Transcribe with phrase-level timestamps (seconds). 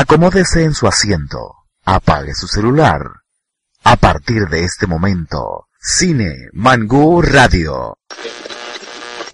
[0.00, 3.00] Acomódese en su asiento, apague su celular.
[3.82, 7.98] A partir de este momento, Cine Mangú Radio.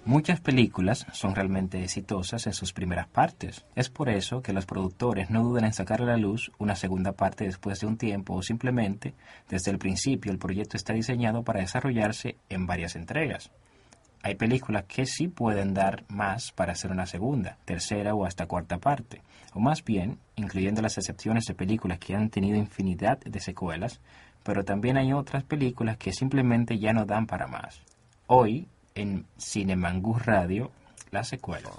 [0.05, 3.63] Muchas películas son realmente exitosas en sus primeras partes.
[3.75, 7.11] Es por eso que los productores no dudan en sacar a la luz una segunda
[7.11, 9.13] parte después de un tiempo o simplemente
[9.47, 13.51] desde el principio el proyecto está diseñado para desarrollarse en varias entregas.
[14.23, 18.79] Hay películas que sí pueden dar más para hacer una segunda, tercera o hasta cuarta
[18.79, 19.21] parte,
[19.55, 24.01] o más bien, incluyendo las excepciones de películas que han tenido infinidad de secuelas,
[24.43, 27.81] pero también hay otras películas que simplemente ya no dan para más.
[28.27, 30.71] Hoy, en Cinemangus Radio,
[31.09, 31.69] la secuela.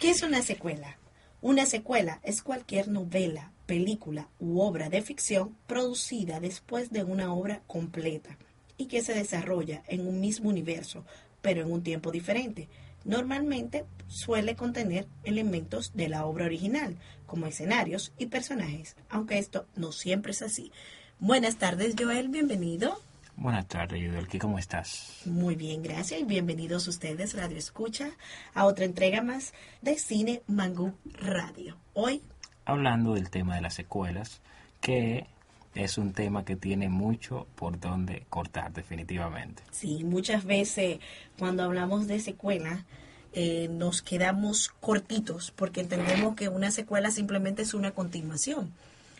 [0.00, 0.96] ¿Qué es una secuela?
[1.40, 7.62] Una secuela es cualquier novela, película u obra de ficción producida después de una obra
[7.68, 8.36] completa
[8.76, 11.04] y que se desarrolla en un mismo universo,
[11.40, 12.68] pero en un tiempo diferente.
[13.04, 19.92] Normalmente suele contener elementos de la obra original, como escenarios y personajes, aunque esto no
[19.92, 20.72] siempre es así.
[21.20, 23.00] Buenas tardes, Joel, bienvenido.
[23.40, 25.22] Buenas tardes, Yudelki, ¿cómo estás?
[25.24, 28.10] Muy bien, gracias y bienvenidos ustedes, Radio Escucha,
[28.52, 31.76] a otra entrega más de Cine Mangú Radio.
[31.94, 32.20] Hoy,
[32.64, 34.40] Hablando del tema de las secuelas,
[34.80, 35.28] que
[35.76, 39.62] es un tema que tiene mucho por donde cortar definitivamente.
[39.70, 40.98] sí, muchas veces
[41.38, 42.86] cuando hablamos de secuela
[43.34, 48.72] eh, nos quedamos cortitos porque entendemos que una secuela simplemente es una continuación.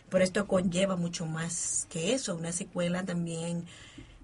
[0.09, 2.35] Pero esto conlleva mucho más que eso.
[2.35, 3.65] Una secuela también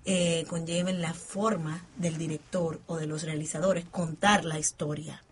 [0.05, 5.23] eh, conlleva en la forma del director o de los realizadores contar la historia.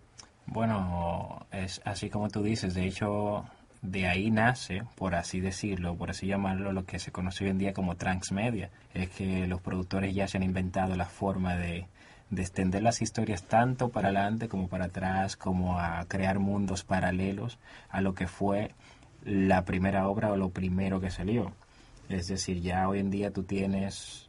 [0.45, 3.45] Bueno, es así como tú dices, de hecho,
[3.81, 7.57] de ahí nace, por así decirlo, por así llamarlo, lo que se conoce hoy en
[7.57, 8.69] día como transmedia.
[8.93, 11.87] Es que los productores ya se han inventado la forma de,
[12.29, 17.59] de extender las historias tanto para adelante como para atrás, como a crear mundos paralelos
[17.89, 18.71] a lo que fue
[19.23, 21.53] la primera obra o lo primero que salió.
[22.09, 24.22] Es decir, ya hoy en día tú tienes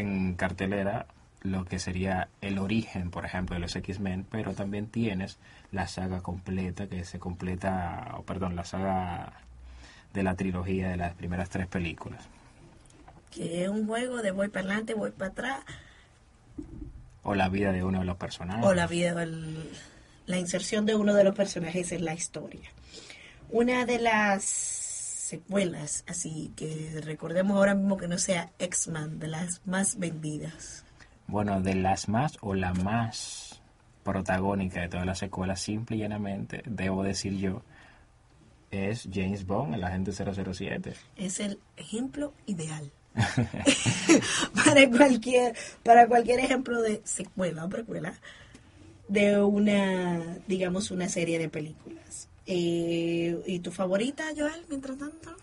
[0.00, 1.06] en cartelera
[1.42, 5.38] lo que sería el origen, por ejemplo, de los X-Men, pero también tienes
[5.72, 9.32] la saga completa que se completa, o perdón, la saga
[10.12, 12.24] de la trilogía de las primeras tres películas.
[13.30, 15.60] Que es un juego de voy para adelante, voy para atrás,
[17.22, 18.64] O la vida de uno de los personajes.
[18.64, 19.70] o la vida, el-
[20.26, 22.70] la inserción de uno de los personajes en la historia.
[23.50, 24.75] Una de las
[25.26, 30.84] secuelas, así que recordemos ahora mismo que no sea X-Men, de las más vendidas.
[31.26, 33.60] Bueno, de las más o la más
[34.04, 37.62] protagónica de todas las secuelas, simple y llanamente, debo decir yo,
[38.70, 40.94] es James Bond, el agente 007.
[41.16, 42.92] Es el ejemplo ideal.
[44.64, 48.12] para cualquier para cualquier ejemplo de secuela o precuela
[49.08, 55.34] de una digamos una serie de películas Eh, y tu favorita Joel mientras tanto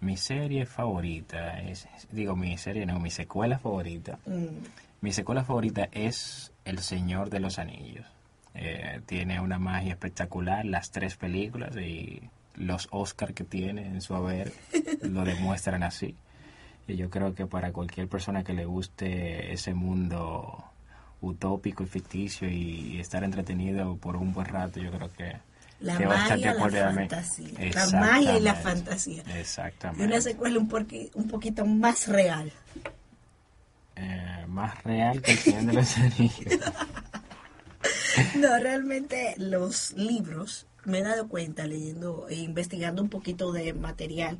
[0.00, 4.18] Mi serie favorita es, digo, mi serie no, mi secuela favorita.
[4.26, 4.64] Mm,
[5.00, 8.06] Mi secuela favorita es El Señor de los Anillos.
[8.54, 12.20] Eh, tiene una magia espectacular, las tres películas y
[12.56, 14.52] los Oscar que tiene en su haber
[15.02, 16.16] lo demuestran así.
[16.88, 20.64] Y yo creo que para cualquier persona que le guste ese mundo
[21.20, 25.36] utópico y ficticio y estar entretenido por un buen rato, yo creo que,
[25.80, 28.62] la magia la fantasía la magia y la Exactamente.
[28.62, 30.04] fantasía y Exactamente.
[30.04, 32.52] una secuela un, porqui- un poquito más real
[33.96, 36.52] Eh, más real que el Señor de los Anillos.
[38.36, 44.38] No, realmente los libros, me he dado cuenta leyendo e investigando un poquito de material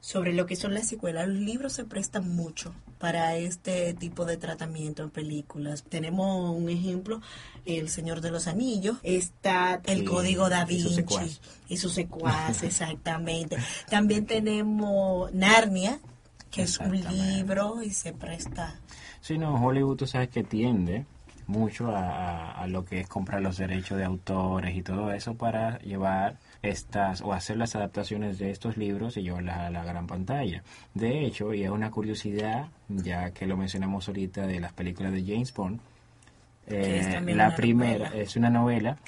[0.00, 4.36] sobre lo que son las secuelas, los libros se prestan mucho para este tipo de
[4.36, 5.84] tratamiento en películas.
[5.88, 7.20] Tenemos un ejemplo,
[7.64, 11.04] El Señor de los Anillos, está El Código Da Vinci
[11.68, 13.56] y su secuaz, exactamente.
[13.90, 15.98] También tenemos Narnia,
[16.50, 18.80] que es un libro y se presta.
[19.20, 21.04] Sí, no, Hollywood tú sabes que tiende
[21.46, 25.78] mucho a- a lo que es comprar los derechos de autores y todo eso para
[25.80, 26.38] llevar
[26.70, 30.62] estas o hacer las adaptaciones de estos libros y llevarlas a la gran pantalla.
[30.94, 35.24] De hecho, y es una curiosidad, ya que lo mencionamos ahorita de las películas de
[35.24, 35.80] James Bond,
[36.66, 38.22] eh, la primera novela.
[38.22, 38.98] es una novela,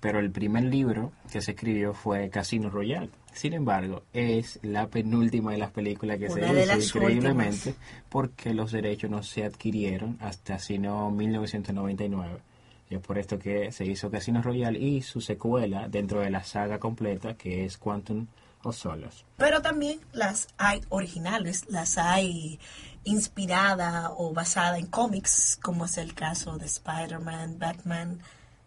[0.00, 3.10] pero el primer libro que se escribió fue Casino Royale.
[3.32, 7.74] Sin embargo, es la penúltima de las películas que Una se hizo increíblemente
[8.08, 12.47] porque los derechos no se adquirieron hasta sino 1999.
[12.90, 16.42] Y es por esto que se hizo Casino Royale y su secuela dentro de la
[16.42, 18.26] saga completa que es Quantum
[18.62, 19.24] of Solace.
[19.36, 22.58] Pero también las hay originales, las hay
[23.04, 28.20] inspirada o basada en cómics, como es el caso de Spider-Man, Batman,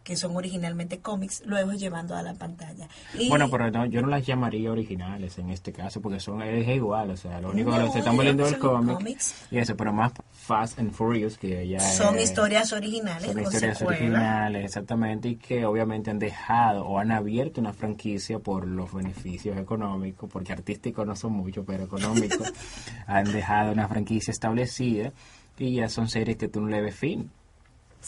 [0.03, 2.88] que son originalmente cómics, luego llevando a la pantalla.
[3.18, 6.68] Y- Bueno, pero no, yo no las llamaría originales en este caso porque son es
[6.68, 9.36] igual, o sea, lo único que se están volviendo son el cómic cómics.
[9.51, 13.77] y eso, pero más Fast and Furious que ya son es- historias originales Son historias
[13.77, 14.00] secuela.
[14.00, 19.57] originales, exactamente, y que obviamente han dejado o han abierto una franquicia por los beneficios
[19.57, 22.51] económicos, porque artísticos no son muchos, pero económicos,
[23.07, 25.12] han dejado una franquicia establecida
[25.59, 27.30] y ya son series que tú no le ves fin.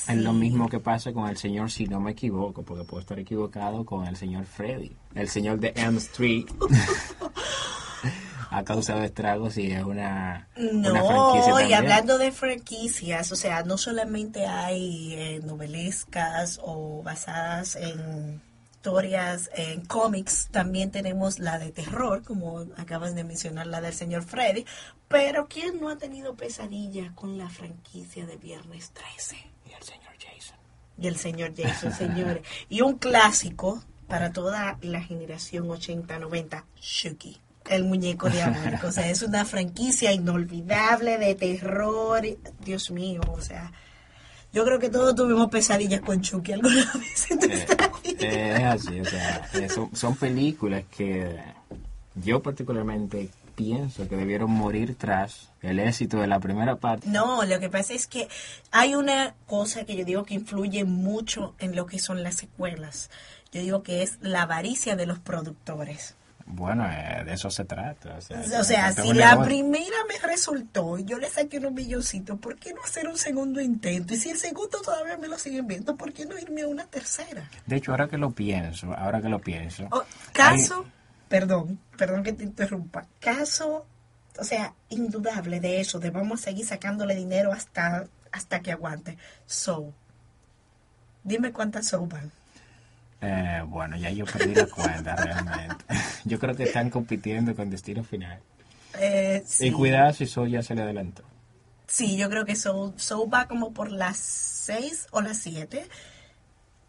[0.07, 3.19] Es lo mismo que pasa con el señor, si no me equivoco, porque puedo estar
[3.19, 4.95] equivocado, con el señor Freddy.
[5.13, 6.45] El señor de Elm Street
[8.49, 13.63] ha causado estragos y es una, una franquicia No, y hablando de franquicias, o sea,
[13.63, 18.41] no solamente hay eh, novelescas o basadas en
[18.83, 24.23] historias, en cómics, también tenemos la de terror, como acabas de mencionar, la del señor
[24.23, 24.65] Freddy,
[25.07, 29.37] pero ¿quién no ha tenido pesadillas con la franquicia de Viernes 13?
[29.69, 30.57] Y el señor Jason.
[30.97, 32.43] Y el señor Jason, señores.
[32.69, 37.37] Y un clásico para toda la generación 80-90, Chucky.
[37.69, 38.87] El muñeco diabólico.
[38.87, 42.21] O sea, es una franquicia inolvidable de terror.
[42.63, 43.71] Dios mío, o sea.
[44.51, 47.65] Yo creo que todos tuvimos pesadillas con Chucky alguna vez en Eh,
[48.03, 48.17] vida.
[48.19, 51.39] eh, es así, o sea, eh, son, son películas que
[52.15, 57.07] yo particularmente pienso que debieron morir tras el éxito de la primera parte.
[57.07, 58.27] No, lo que pasa es que
[58.71, 63.09] hay una cosa que yo digo que influye mucho en lo que son las secuelas.
[63.51, 66.15] Yo digo que es la avaricia de los productores.
[66.45, 68.15] Bueno, eh, de eso se trata.
[68.17, 69.43] O sea, O sea, si la negocio.
[69.45, 73.61] primera me resultó y yo le saqué unos milloncitos, ¿por qué no hacer un segundo
[73.61, 74.13] intento?
[74.13, 76.85] Y si el segundo todavía me lo siguen viendo, ¿por qué no irme a una
[76.85, 77.49] tercera?
[77.65, 80.03] De hecho, ahora que lo pienso, ahora que lo pienso, O-
[80.33, 80.85] caso,
[81.33, 83.87] perdón, perdón que te interrumpa, caso,
[84.37, 89.17] o sea, indudable de eso, de vamos a seguir sacándole dinero hasta, hasta que aguante.
[89.47, 89.91] So,
[91.23, 92.31] dime cuántas so van.
[93.19, 95.85] eh, bueno, ya yo perdí la cuenta realmente.
[96.25, 98.39] Yo creo que están compitiendo con Destino Final.
[98.99, 99.69] Eh, sí.
[99.69, 101.23] Y cuidado si Soul ya se le adelantó.
[101.87, 105.89] Sí, yo creo que Soul, Soul va como por las 6 o las 7.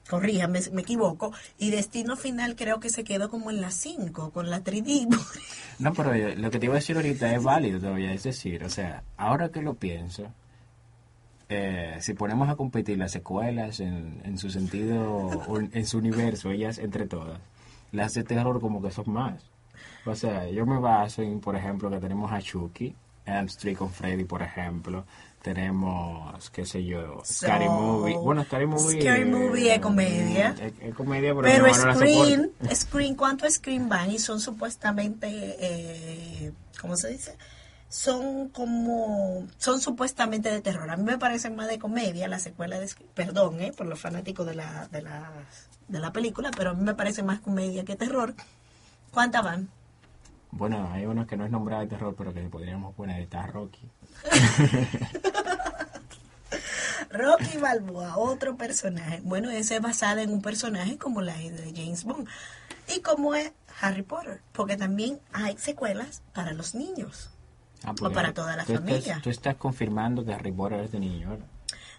[0.09, 1.33] Corríjame, me equivoco.
[1.59, 5.09] Y Destino Final creo que se quedó como en las 5 con la 3D.
[5.81, 8.13] No, pero eh, lo que te iba a decir ahorita es válido todavía.
[8.13, 10.33] Es decir, o sea, ahora que lo pienso,
[11.49, 16.79] eh, si ponemos a competir las secuelas en, en su sentido, en su universo, ellas
[16.79, 17.41] entre todas,
[17.91, 19.51] las de terror como que son más.
[20.07, 22.95] O sea, yo me baso en, por ejemplo, que tenemos a Chucky,
[23.27, 25.05] Elm Street con Freddy, por ejemplo.
[25.45, 28.17] Tenemos, qué sé yo, Scary Movie.
[28.17, 29.03] Bueno, Scary Movie.
[29.03, 30.55] Scary Movie es comedia.
[30.59, 32.53] Es, es comedia, pero, Pero no Screen.
[32.75, 34.11] Screen, ¿cuántos Screen van?
[34.11, 35.29] Y son supuestamente,
[35.61, 37.37] eh, ¿cómo se dice?
[37.91, 40.89] Son como, son supuestamente de terror.
[40.91, 43.11] A mí me parecen más de comedia la secuela de Scream.
[43.13, 45.31] Perdón, eh, por los fanáticos de la, de la,
[45.89, 48.35] de la película, pero a mí me parece más comedia que terror.
[49.11, 49.69] ¿Cuántas van?
[50.53, 53.21] Bueno, hay unos que no es nombrado de terror, pero que podríamos poner.
[53.21, 53.91] Está Rocky.
[57.15, 59.21] Rocky Balboa, otro personaje.
[59.23, 62.29] Bueno, ese es basada en un personaje como la de James Bond.
[62.95, 67.31] Y como es Harry Potter, porque también hay secuelas para los niños.
[67.85, 68.99] Ah, O para toda la familia.
[68.99, 71.47] Estás, tú estás confirmando que Harry Potter es de niño, ¿verdad?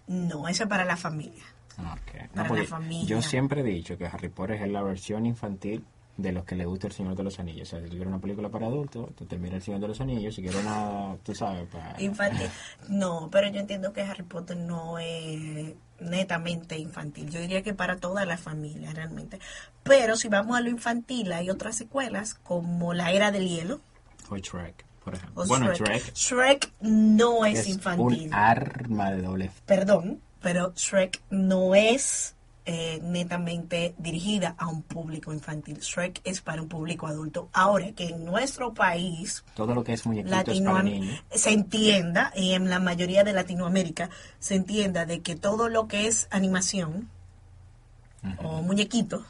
[0.08, 1.44] No, eso es para la familia.
[1.78, 2.22] Ah, ok.
[2.36, 3.06] No, Para la familia.
[3.08, 5.86] Yo siempre he dicho que Harry Potter es la versión infantil
[6.18, 7.68] de los que le gusta El Señor de los Anillos.
[7.68, 10.02] O sea, si quieres una película para adultos, tú te miras El Señor de los
[10.02, 10.36] Anillos.
[10.36, 12.02] Si quieres una, tú sabes, para...
[12.02, 12.48] Infantil.
[12.90, 17.30] No, pero yo entiendo que Harry Potter no es netamente infantil.
[17.30, 19.40] Yo diría que para toda la familia realmente.
[19.84, 23.82] Pero si vamos a lo infantil, hay otras secuelas como La Era del Hielo.
[24.30, 24.86] O Shrek.
[25.04, 25.44] por ejemplo.
[25.44, 26.14] O bueno, Shrek.
[26.14, 28.28] Shrek Shrek no es, es infantil.
[28.28, 29.52] un arma de doble.
[29.66, 32.35] Perdón, pero Shrek no es
[32.66, 35.78] eh, netamente dirigida a un público infantil.
[35.80, 37.50] Shrek es para un público adulto.
[37.54, 41.24] Ahora que en nuestro país Todo lo que es para niños.
[41.32, 46.08] se entienda, y en la mayoría de Latinoamérica se entienda de que todo lo que
[46.08, 47.10] es animación
[48.44, 49.24] o muñequitos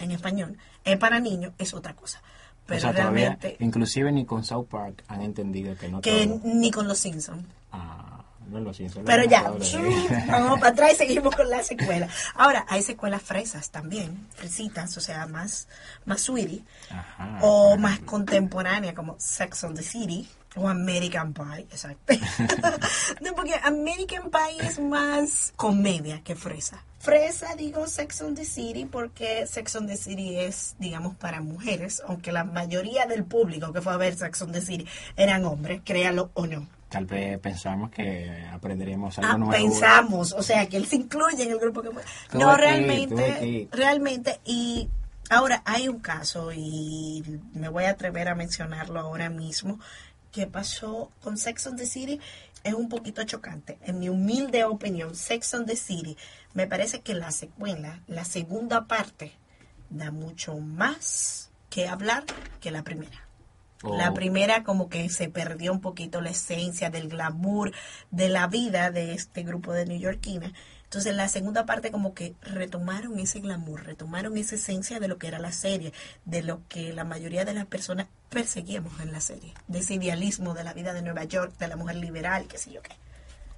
[0.00, 2.20] en español es para niños es otra cosa.
[2.66, 6.26] Pero o sea, todavía, realmente inclusive ni con South Park han entendido que no que
[6.26, 7.44] todo- ni con los Simpsons.
[7.72, 9.00] Ah, no lo siento.
[9.00, 9.42] no Pero ya,
[10.28, 12.08] vamos para atrás y seguimos con la secuela.
[12.34, 15.68] Ahora, hay secuelas fresas también, fresitas, o sea, más,
[16.04, 22.14] más sweetie, Ajá, o más contemporánea como Sex on the City o American Pie, exacto.
[23.20, 26.82] no, porque American Pie es más comedia que fresa.
[26.98, 32.02] Fresa, digo Sex on the City porque Sex on the City es, digamos, para mujeres,
[32.06, 35.80] aunque la mayoría del público que fue a ver Sex on the City eran hombres,
[35.84, 36.68] créalo o no.
[36.92, 39.52] Tal vez pensamos que aprenderíamos algo Ah, nuevo.
[39.52, 42.02] pensamos, o sea, que él se incluye en el grupo que fue.
[42.30, 44.90] Tuve No, realmente, realmente, y
[45.30, 47.22] ahora hay un caso, y
[47.54, 49.80] me voy a atrever a mencionarlo ahora mismo,
[50.30, 52.20] que pasó con Sex on the City,
[52.62, 53.78] es un poquito chocante.
[53.82, 56.16] En mi humilde opinión, Sex on the City,
[56.52, 59.32] me parece que la secuela, la segunda parte,
[59.88, 62.24] da mucho más que hablar
[62.60, 63.26] que la primera.
[63.82, 63.96] Oh.
[63.96, 67.72] La primera como que se perdió un poquito la esencia del glamour
[68.10, 70.52] de la vida de este grupo de neoyorquinas.
[70.84, 75.26] Entonces la segunda parte como que retomaron ese glamour, retomaron esa esencia de lo que
[75.28, 75.92] era la serie,
[76.26, 80.52] de lo que la mayoría de las personas perseguíamos en la serie, de ese idealismo
[80.52, 82.92] de la vida de Nueva York, de la mujer liberal, qué sé yo qué.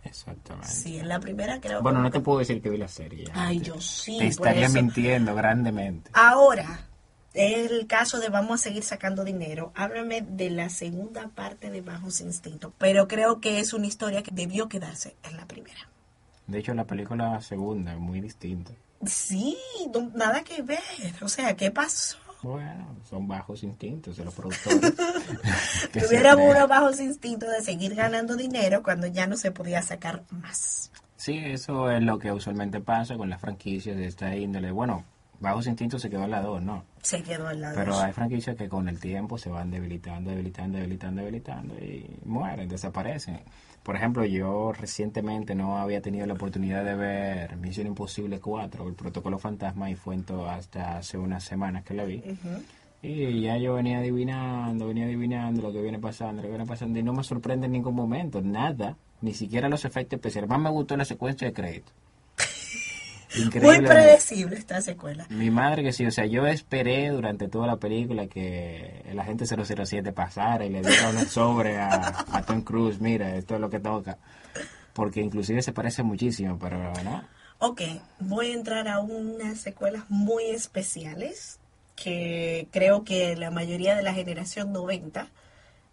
[0.04, 0.69] Exactamente.
[0.69, 3.25] Sí, en la primera creo Bueno, no te puedo decir que vi la serie.
[3.35, 4.75] Ay, Te- yo sí, Te estaría eso.
[4.75, 6.11] mintiendo grandemente.
[6.12, 6.87] Ahora,
[7.35, 9.73] el caso de vamos a seguir sacando dinero.
[9.75, 12.73] Háblame de la segunda parte de Bajos Instintos.
[12.79, 15.88] Pero creo que es una historia que debió quedarse en la primera.
[16.47, 18.71] De hecho, la película segunda es muy distinta.
[19.07, 19.57] Sí,
[19.93, 20.79] no- nada que ver.
[21.23, 22.17] O sea, ¿qué pasó?
[22.43, 24.93] Bueno, son bajos instintos de los productores.
[25.93, 30.91] Tuviéramos unos bajos instintos de seguir ganando dinero cuando ya no se podía sacar más.
[31.17, 34.71] Sí, eso es lo que usualmente pasa con las franquicias de esta índole.
[34.73, 35.05] Bueno,
[35.41, 36.85] Bajos Instintos se quedó en la 2, ¿no?
[37.03, 37.75] Se quedó al lado.
[37.76, 42.69] Pero hay franquicias que con el tiempo se van debilitando, debilitando, debilitando, debilitando y mueren,
[42.69, 43.41] desaparecen.
[43.83, 48.95] Por ejemplo, yo recientemente no había tenido la oportunidad de ver Misión Imposible 4, el
[48.95, 52.23] protocolo fantasma, y fue en todo hasta hace unas semanas que la vi.
[53.03, 56.99] Y ya yo venía adivinando, venía adivinando lo que viene pasando, lo que viene pasando,
[56.99, 60.49] y no me sorprende en ningún momento, nada, ni siquiera los efectos especiales.
[60.49, 61.93] Más me gustó la secuencia de crédito.
[63.37, 65.26] Muy predecible esta secuela.
[65.31, 69.47] Mi madre que sí, o sea, yo esperé durante toda la película que el agente
[69.47, 73.71] 007 pasara y le diera un sobre a, a Tom Cruise, mira, esto es lo
[73.71, 74.19] que toca.
[74.93, 77.25] Porque inclusive se parece muchísimo, pero no.
[77.59, 77.83] Ok,
[78.21, 81.59] voy a entrar a unas secuelas muy especiales
[81.97, 85.29] que creo que la mayoría de la generación 90,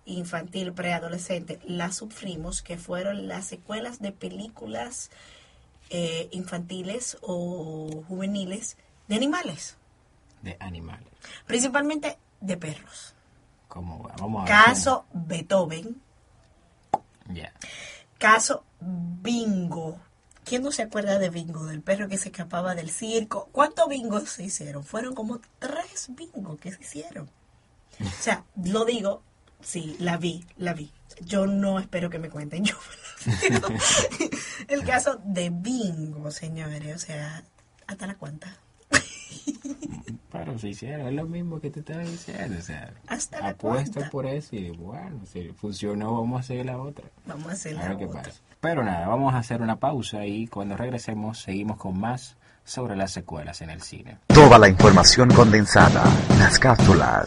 [0.05, 5.11] infantil, preadolescente, las sufrimos, que fueron las secuelas de películas
[5.91, 9.77] eh, infantiles o juveniles de animales,
[10.41, 11.07] De animales.
[11.45, 13.13] principalmente de perros.
[13.67, 14.65] Como, vamos a ver.
[14.65, 16.01] Caso Beethoven,
[17.29, 17.53] Ya.
[18.17, 19.99] caso Bingo.
[20.43, 23.47] ¿Quién no se acuerda de Bingo, del perro que se escapaba del circo?
[23.51, 24.83] ¿Cuántos bingos se hicieron?
[24.83, 27.29] Fueron como tres bingos que se hicieron.
[28.01, 29.21] O sea, lo digo,
[29.61, 30.91] sí, la vi, la vi.
[31.21, 32.75] Yo no espero que me cuenten, yo
[33.49, 33.61] la.
[34.67, 37.43] El caso de Bingo, señores, o sea,
[37.87, 38.55] hasta la cuenta.
[40.31, 42.57] Pero se hicieron, es lo mismo que te estaba diciendo.
[42.57, 44.09] O sea, Hasta la apuesto cuenta.
[44.11, 47.05] por eso y bueno, si funcionó, vamos a hacer la otra.
[47.25, 48.23] Vamos a hacer A la qué otra.
[48.23, 48.39] pasa.
[48.61, 53.11] Pero nada, vamos a hacer una pausa y cuando regresemos seguimos con más sobre las
[53.11, 54.19] secuelas en el cine.
[54.27, 56.03] Toda la información condensada,
[56.37, 57.25] las cápsulas,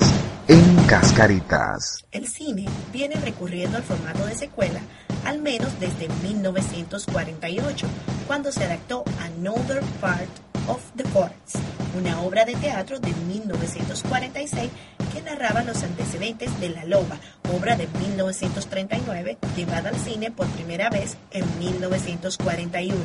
[0.49, 2.07] en cascaritas.
[2.13, 4.81] El cine viene recurriendo al formato de secuela
[5.25, 7.87] al menos desde 1948,
[8.27, 10.29] cuando se adaptó Another Part
[10.69, 11.57] of the Forest,
[11.99, 14.71] una obra de teatro de 1946
[15.13, 17.19] que narraba los antecedentes de La Loba,
[17.55, 22.97] obra de 1939, llevada al cine por primera vez en 1941.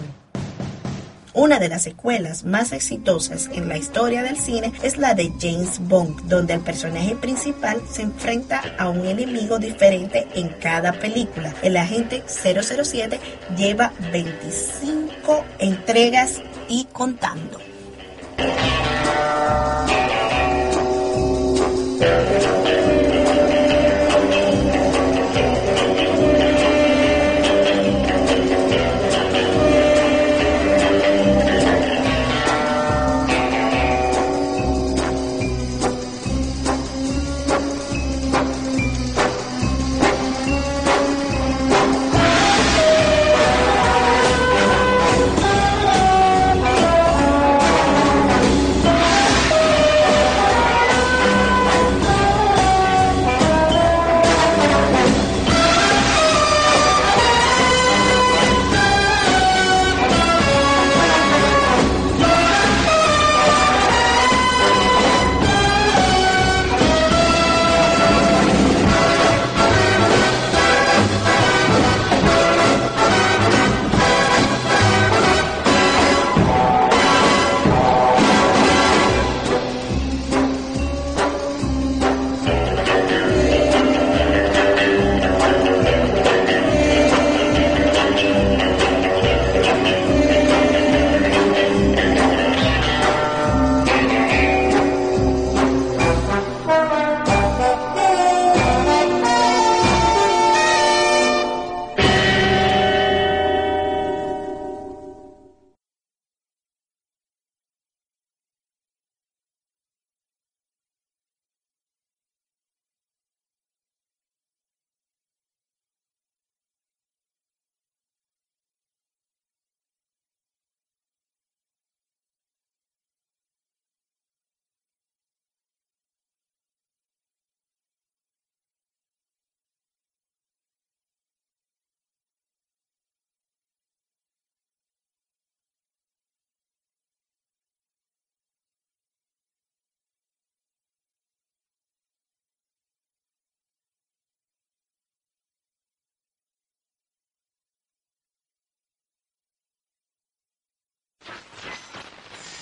[1.34, 5.80] Una de las secuelas más exitosas en la historia del cine es la de James
[5.80, 11.54] Bond, donde el personaje principal se enfrenta a un enemigo diferente en cada película.
[11.62, 13.20] El agente 007
[13.56, 17.69] lleva 25 entregas y contando.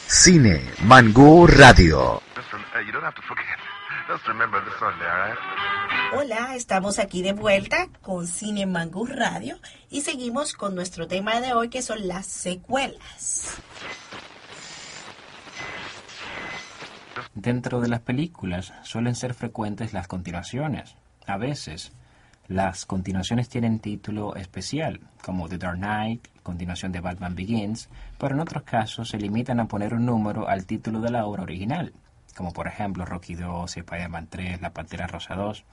[0.09, 2.21] Cine Mangú Radio.
[6.15, 9.57] Hola, estamos aquí de vuelta con Cine Mangú Radio
[9.89, 13.57] y seguimos con nuestro tema de hoy que son las secuelas.
[17.35, 20.95] Dentro de las películas suelen ser frecuentes las continuaciones.
[21.25, 21.91] A veces,
[22.49, 28.39] las continuaciones tienen título especial, como The Dark Knight, continuación de Batman Begins, pero en
[28.39, 31.91] otros casos se limitan a poner un número al título de la obra original,
[32.37, 35.65] como por ejemplo Rocky 2, Spider-Man 3, La Pantera Rosa 2.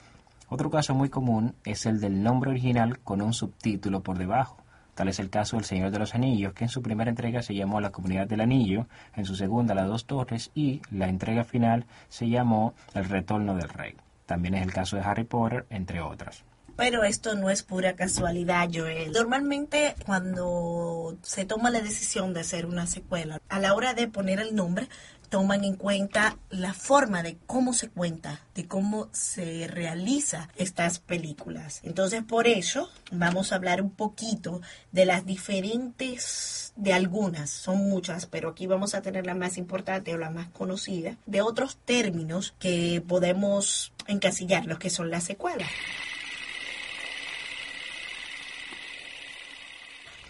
[0.49, 4.57] Otro caso muy común es el del nombre original con un subtítulo por debajo.
[4.97, 7.55] Tal es el caso del Señor de los Anillos, que en su primera entrega se
[7.55, 11.87] llamó La Comunidad del Anillo, en su segunda Las Dos Torres y la entrega final
[12.09, 13.95] se llamó El Retorno del Rey.
[14.27, 16.45] También es el caso de Harry Potter, entre otras.
[16.77, 19.13] Pero esto no es pura casualidad, Joel.
[19.13, 24.41] Normalmente cuando se toma la decisión de hacer una secuela, a la hora de poner
[24.41, 24.89] el nombre,
[25.35, 31.81] toman en cuenta la forma de cómo se cuenta, de cómo se realiza estas películas.
[31.83, 34.61] Entonces, por eso vamos a hablar un poquito
[34.93, 40.15] de las diferentes, de algunas, son muchas, pero aquí vamos a tener la más importante
[40.15, 45.69] o la más conocida, de otros términos que podemos encasillar, los que son las secuelas.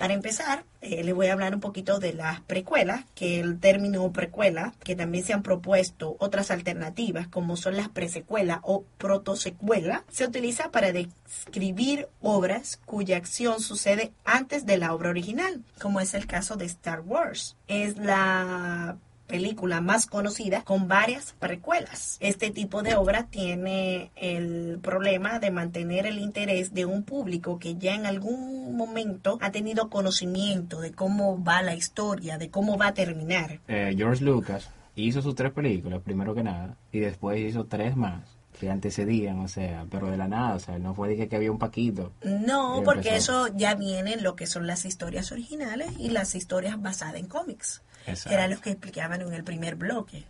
[0.05, 4.13] Para empezar, eh, les voy a hablar un poquito de las precuelas, que el término
[4.13, 10.27] precuela, que también se han propuesto otras alternativas, como son las presecuelas o protosecuela, se
[10.27, 16.27] utiliza para describir obras cuya acción sucede antes de la obra original, como es el
[16.27, 17.57] caso de Star Wars.
[17.67, 22.19] Es la película más conocida con varias precuelas.
[22.21, 27.77] Este tipo de obra tiene el problema de mantener el interés de un público que
[27.77, 32.89] ya en algún momento ha tenido conocimiento de cómo va la historia, de cómo va
[32.89, 33.61] a terminar.
[33.69, 38.23] Eh, George Lucas hizo sus tres películas, primero que nada, y después hizo tres más
[38.59, 41.51] que antecedían, o sea, pero de la nada, o sea, no fue de que, había
[41.51, 42.13] un paquito.
[42.23, 46.81] No, porque eso ya viene en lo que son las historias originales y las historias
[46.81, 47.83] basadas en cómics.
[48.07, 50.25] Era lo que explicaban en el primer bloque.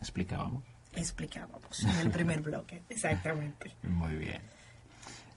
[0.00, 0.64] Explicábamos.
[0.94, 3.72] Explicábamos en el primer bloque, exactamente.
[3.82, 4.40] Muy bien.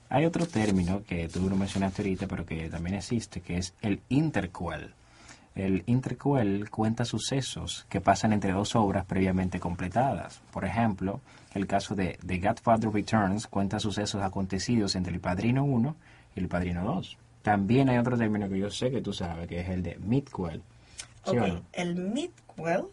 [0.10, 4.02] Hay otro término que tú no mencionaste ahorita, pero que también existe, que es el
[4.10, 4.94] interquel.
[5.56, 10.42] El interquel cuenta sucesos que pasan entre dos obras previamente completadas.
[10.52, 11.20] Por ejemplo,
[11.54, 15.96] el caso de The Godfather Returns cuenta sucesos acontecidos entre El Padrino 1
[16.36, 17.18] y El Padrino 2.
[17.44, 20.64] También hay otro término que yo sé que tú sabes, que es el de midquel,
[21.74, 22.86] el midquel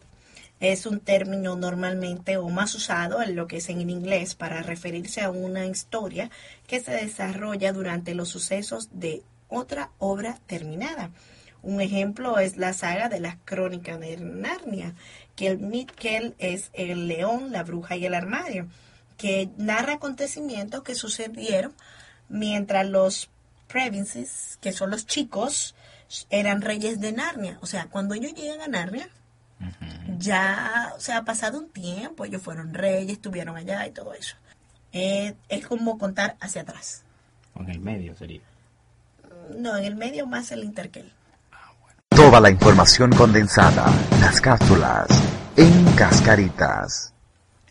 [0.59, 5.21] es un término normalmente o más usado en lo que es en inglés para referirse
[5.21, 6.29] a una historia
[6.67, 11.09] que se desarrolla durante los sucesos de otra obra terminada.
[11.63, 14.95] Un ejemplo es la saga de las crónicas de Narnia,
[15.35, 18.67] que el Midquel es el león, la bruja y el armario,
[19.17, 21.73] que narra acontecimientos que sucedieron
[22.29, 23.29] mientras los
[23.67, 25.75] Provinces, que son los chicos,
[26.29, 27.57] eran reyes de Narnia.
[27.61, 29.09] O sea, cuando ellos llegan a Narnia,
[30.17, 34.35] ya, o sea, ha pasado un tiempo, ellos fueron reyes, estuvieron allá y todo eso.
[34.91, 37.03] Eh, es como contar hacia atrás.
[37.55, 38.41] ¿O en el medio sería?
[39.57, 41.11] No, en el medio más el interquel.
[42.09, 43.85] Toda la información condensada,
[44.19, 45.07] las cápsulas,
[45.55, 47.13] en cascaritas.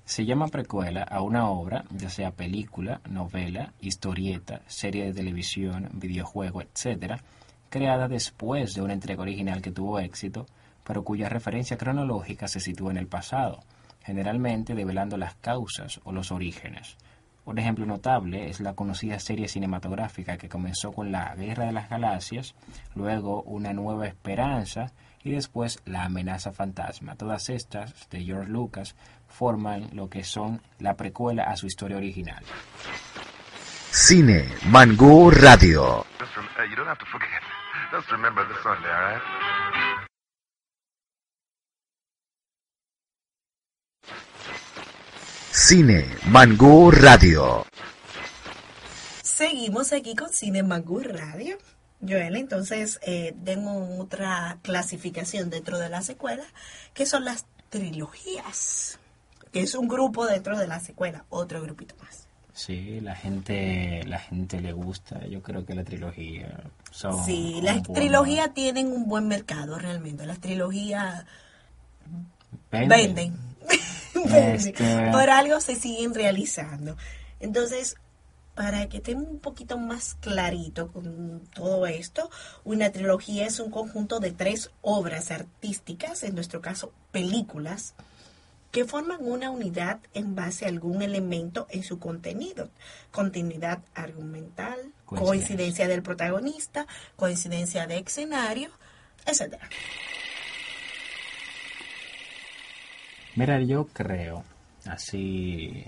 [0.04, 6.62] Se llama precuela a una obra, ya sea película, novela, historieta, serie de televisión, videojuego,
[6.62, 7.22] etcétera,
[7.70, 10.46] creada después de una entrega original que tuvo éxito,
[10.84, 13.60] pero cuya referencia cronológica se sitúa en el pasado,
[14.02, 16.96] generalmente develando las causas o los orígenes.
[17.44, 21.88] Un ejemplo notable es la conocida serie cinematográfica que comenzó con la Guerra de las
[21.88, 22.54] Galaxias,
[22.94, 27.16] luego Una Nueva Esperanza y después La Amenaza Fantasma.
[27.16, 28.94] Todas estas, de George Lucas,
[29.26, 32.42] forman lo que son la precuela a su historia original.
[33.90, 36.06] Cine Mangú Radio.
[45.50, 47.66] Cine Mangú Radio.
[49.24, 51.58] Seguimos aquí con Cine Mangú Radio.
[52.00, 56.44] Joel, entonces eh, tengo otra clasificación dentro de la secuela,
[56.94, 59.00] que son las trilogías,
[59.52, 62.19] que es un grupo dentro de la secuela, otro grupito más.
[62.60, 65.26] Sí, la gente, la gente le gusta.
[65.26, 67.24] Yo creo que la trilogía son.
[67.24, 70.26] Sí, las trilogías tienen un buen mercado realmente.
[70.26, 71.24] Las trilogías
[72.70, 73.34] venden.
[74.34, 76.98] Este, Por algo se siguen realizando.
[77.40, 77.96] Entonces,
[78.54, 82.28] para que estemos un poquito más clarito con todo esto,
[82.64, 87.94] una trilogía es un conjunto de tres obras artísticas, en nuestro caso películas,
[88.70, 92.70] que forman una unidad en base a algún elemento en su contenido.
[93.10, 95.26] Continuidad argumental, Coincidencia.
[95.26, 98.70] coincidencia del protagonista, coincidencia de escenario,
[99.26, 99.68] etcétera.
[103.36, 104.44] Mira, yo creo,
[104.86, 105.84] así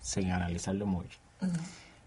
[0.00, 1.18] sin analizarlo mucho,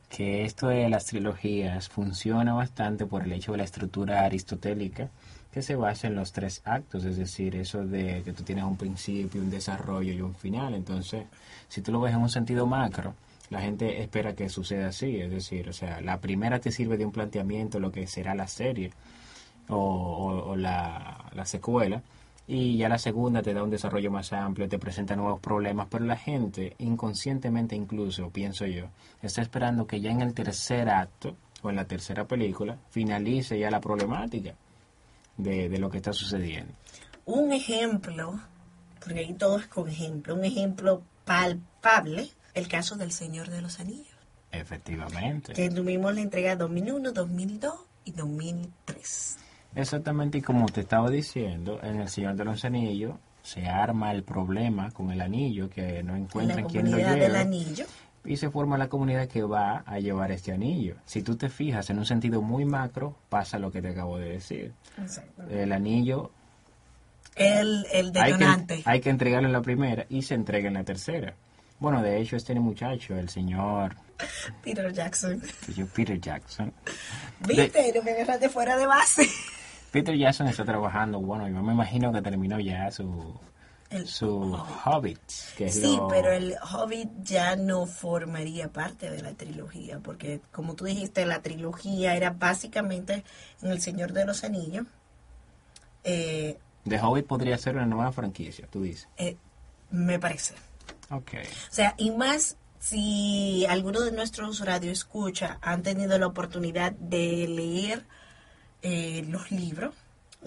[0.10, 5.10] que esto de las trilogías funciona bastante por el hecho de la estructura aristotélica
[5.54, 8.76] que se basa en los tres actos, es decir, eso de que tú tienes un
[8.76, 10.74] principio, un desarrollo y un final.
[10.74, 11.26] Entonces,
[11.70, 13.14] si tú lo ves en un sentido macro,
[13.52, 17.06] la gente espera que suceda así, es decir, o sea, la primera te sirve de
[17.06, 18.92] un planteamiento, lo que será la serie
[19.70, 22.02] o, la, la secuela,
[22.48, 26.04] y ya la segunda te da un desarrollo más amplio, te presenta nuevos problemas, pero
[26.04, 28.88] la gente, inconscientemente incluso, pienso yo,
[29.22, 33.70] está esperando que ya en el tercer acto o en la tercera película finalice ya
[33.70, 34.56] la problemática
[35.38, 36.74] de, de lo que está sucediendo.
[37.26, 38.40] Un ejemplo,
[39.00, 43.80] porque ahí todo es con ejemplo, un ejemplo palpable, el caso del Señor de los
[43.80, 44.16] Anillos,
[44.52, 45.54] Efectivamente.
[45.54, 47.74] que tuvimos la entrega 2001, 2002
[48.06, 49.38] y 2003.
[49.76, 54.24] Exactamente, y como te estaba diciendo, en El Señor de los Anillos se arma el
[54.24, 57.86] problema con el anillo, que no En la encuentran quién lo comunidad del anillo.
[58.26, 60.96] Y se forma la comunidad que va a llevar este anillo.
[61.06, 64.30] Si tú te fijas en un sentido muy macro, pasa lo que te acabo de
[64.30, 64.74] decir.
[65.50, 66.32] El anillo
[67.36, 68.82] El, el hay que, detonante.
[68.86, 71.34] hay que entregarlo en la primera y se entrega en la tercera.
[71.80, 73.96] Bueno, de hecho, este muchacho, el señor
[74.64, 75.42] Peter Jackson.
[75.94, 76.72] Peter Jackson,
[77.46, 77.92] ¿Viste?
[77.94, 79.28] No me agarraste fuera de base.
[79.92, 83.38] Peter Jackson está trabajando, bueno, yo me imagino que terminó ya su,
[83.94, 85.20] El- su Hobbit,
[85.58, 90.42] que es Sí, lo- pero el Hobbit ya no formaría parte de la trilogía, porque
[90.52, 93.24] como tú dijiste, la trilogía era básicamente
[93.62, 94.86] en El Señor de los Anillos.
[96.04, 99.08] Eh, The Hobbit podría ser una nueva franquicia, tú dices.
[99.18, 99.38] eh,
[99.92, 100.56] me parece.
[101.12, 101.34] Ok.
[101.36, 108.06] O sea, y más si algunos de nuestros radioescuchas han tenido la oportunidad de leer
[108.82, 109.94] eh, los libros,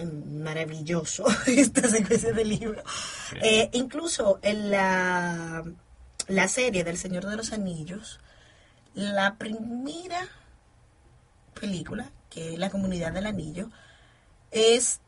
[0.05, 2.85] maravilloso esta secuencia de libros.
[3.43, 5.65] Eh, incluso en la,
[6.29, 8.21] la serie del Señor de los Anillos,
[8.95, 10.29] la primera
[11.59, 13.71] película, que es La Comunidad del Anillo,
[14.51, 15.01] es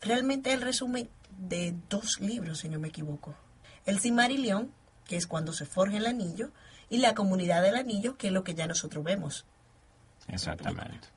[0.00, 3.34] realmente el resumen de dos libros, si no me equivoco.
[3.86, 4.72] El Cimarilión,
[5.06, 6.50] que es cuando se forja el anillo,
[6.88, 9.46] y la Comunidad del Anillo, que es lo que ya nosotros vemos.
[10.28, 11.08] Exactamente.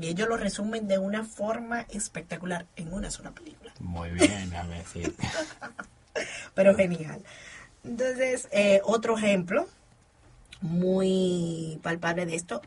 [0.00, 3.72] Y ellos lo resumen de una forma espectacular en una sola película.
[3.80, 5.02] Muy bien, a si...
[6.54, 7.22] pero genial.
[7.84, 9.66] Entonces, eh, otro ejemplo
[10.60, 12.62] muy palpable de esto,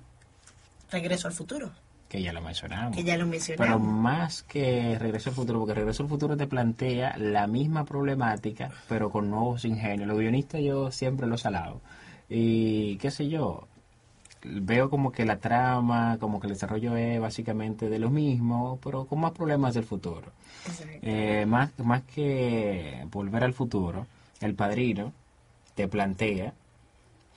[0.92, 1.72] Regreso al futuro,
[2.08, 2.96] que ya lo mencionamos.
[2.96, 3.82] que ya lo Pero mencionamos.
[3.82, 9.12] más que Regreso al Futuro, porque Regreso al Futuro te plantea la misma problemática, pero
[9.12, 10.08] con nuevos ingenios.
[10.08, 11.82] Los guionistas yo siempre los alabo.
[12.28, 13.68] Y qué sé yo,
[14.44, 19.06] veo como que la trama, como que el desarrollo es básicamente de lo mismo, pero
[19.06, 20.32] con más problemas del futuro.
[21.02, 24.06] Eh, más, más que volver al futuro,
[24.42, 25.14] el padrino
[25.76, 26.54] te plantea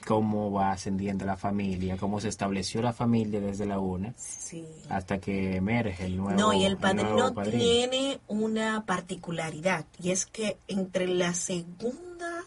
[0.07, 4.67] cómo va ascendiendo la familia, cómo se estableció la familia desde la una Sí.
[4.89, 7.33] hasta que emerge el nuevo No, y el padrino.
[7.51, 12.43] tiene una particularidad, y es que entre la segunda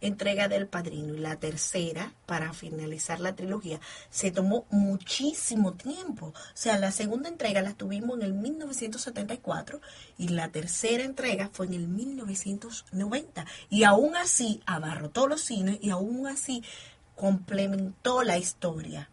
[0.00, 3.80] entrega del padrino y la tercera, para finalizar la trilogía,
[4.10, 6.26] se tomó muchísimo tiempo.
[6.26, 9.80] O sea, la segunda entrega la tuvimos en el 1974
[10.16, 13.46] y la tercera entrega fue en el 1990.
[13.70, 16.62] Y aún así abarrotó los cines y aún así
[17.16, 19.10] complementó la historia.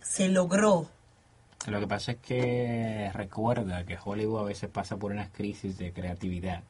[0.00, 0.88] Se logró.
[1.66, 5.92] Lo que pasa es que recuerda que Hollywood a veces pasa por unas crisis de
[5.92, 6.64] creatividad.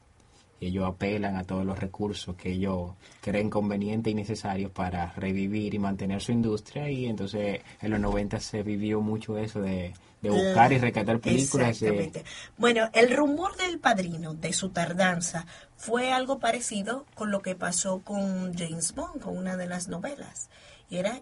[0.67, 5.79] Ellos apelan a todos los recursos que ellos creen convenientes y necesarios para revivir y
[5.79, 6.89] mantener su industria.
[6.89, 11.81] Y entonces en los 90 se vivió mucho eso de, de buscar y rescatar películas.
[11.81, 12.25] de- Exactamente.
[12.59, 15.47] Bueno, el rumor del padrino, de su tardanza,
[15.77, 20.49] fue algo parecido con lo que pasó con James Bond, con una de las novelas.
[20.89, 21.21] Y era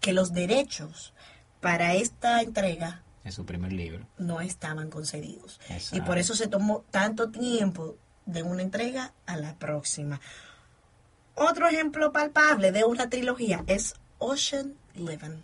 [0.00, 1.14] que los derechos
[1.60, 4.04] para esta entrega en su primer libro.
[4.18, 5.60] no estaban concedidos.
[5.92, 10.20] Y por eso se tomó tanto tiempo de una entrega a la próxima.
[11.34, 15.42] Otro ejemplo palpable de una trilogía es Ocean Eleven.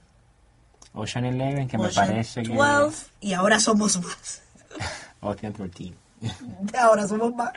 [0.92, 2.54] Ocean Eleven, que me Ocean parece que...
[2.54, 4.42] 12, y ahora somos más.
[5.20, 5.94] Ocean 13.
[6.78, 7.52] Ahora somos más.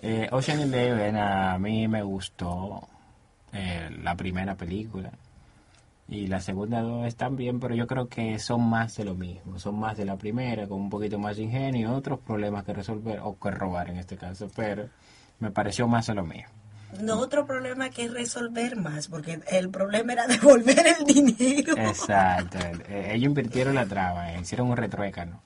[0.00, 2.86] Eh, Ocean Eleven a mí me gustó
[3.52, 5.10] eh, la primera película.
[6.10, 9.58] Y las segundas dos están bien, pero yo creo que son más de lo mismo.
[9.58, 13.20] Son más de la primera, con un poquito más de ingenio, otros problemas que resolver,
[13.22, 14.88] o que robar en este caso, pero
[15.38, 16.50] me pareció más de lo mismo.
[17.02, 21.76] No otro problema que resolver más, porque el problema era devolver el dinero.
[21.76, 22.58] Exacto.
[22.88, 25.42] Eh, Ellos invirtieron la traba, eh, hicieron un retruécano.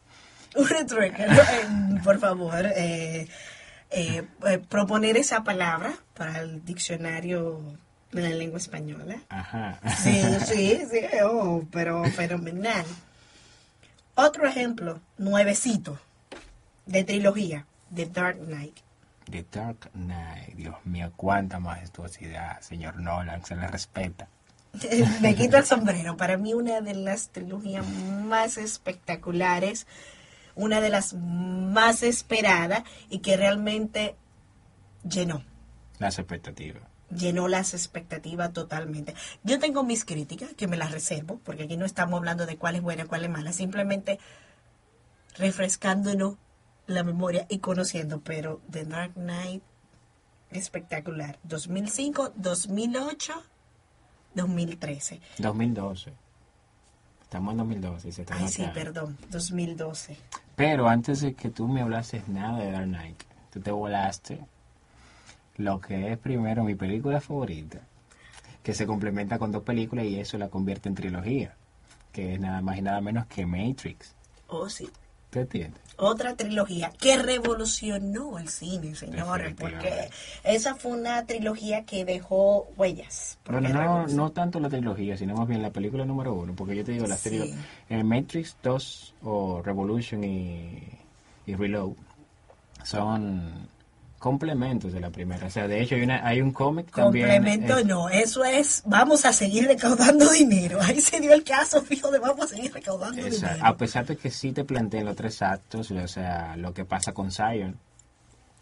[0.55, 3.27] Un retruécano, eh, por favor, eh,
[3.91, 4.23] eh,
[4.69, 7.63] proponer esa palabra para el diccionario
[8.21, 9.17] la lengua española.
[9.29, 9.81] Ajá.
[9.97, 12.85] Sí, sí, sí, oh, pero fenomenal.
[14.15, 15.99] Otro ejemplo, nuevecito,
[16.85, 18.77] de trilogía, The Dark Knight.
[19.31, 24.29] The Dark Knight, Dios mío, cuánta majestuosidad, señor Nolan, se le respeta.
[25.21, 26.17] Me quito el sombrero.
[26.17, 29.87] Para mí una de las trilogías más espectaculares,
[30.55, 34.17] una de las más esperadas y que realmente
[35.09, 35.43] llenó,
[35.99, 36.83] Las expectativas.
[37.17, 39.15] Llenó las expectativas totalmente.
[39.43, 42.77] Yo tengo mis críticas que me las reservo, porque aquí no estamos hablando de cuál
[42.77, 44.19] es buena cuál es mala, simplemente
[45.37, 46.37] refrescándonos
[46.87, 49.63] la memoria y conociendo, pero The Dark Knight
[50.51, 51.39] espectacular.
[51.45, 53.33] 2005, 2008,
[54.35, 55.21] 2013.
[55.39, 56.13] 2012.
[57.23, 58.81] Estamos en 2012 y se Ay, sí, notando.
[58.81, 60.19] perdón, 2012.
[60.55, 64.45] Pero antes de que tú me hablases nada de Dark Knight, tú te volaste
[65.57, 67.81] lo que es primero mi película favorita,
[68.63, 71.55] que se complementa con dos películas y eso la convierte en trilogía,
[72.13, 74.15] que es nada más y nada menos que Matrix.
[74.49, 74.89] Oh, sí.
[75.31, 75.81] ¿Te entiendes?
[75.97, 80.11] Otra trilogía que revolucionó el cine, señores, porque
[80.45, 83.39] esa fue una trilogía que dejó huellas.
[83.47, 86.85] Bueno, no, no tanto la trilogía, sino más bien la película número uno, porque yo
[86.85, 87.31] te digo, la Sí.
[87.31, 87.55] serie
[87.89, 90.83] eh, Matrix 2 o Revolution y,
[91.47, 91.93] y Reload
[92.85, 93.69] son
[94.23, 95.49] complementos de la primera.
[95.49, 97.27] O sea, de hecho hay, una, hay un cómic también.
[97.29, 100.79] Complemento eh, no, eso es, vamos a seguir recaudando dinero.
[100.83, 103.49] Ahí se dio el caso fijo de vamos a seguir recaudando dinero.
[103.61, 107.13] a pesar de que sí te plantean los tres actos, o sea, lo que pasa
[107.13, 107.77] con Zion,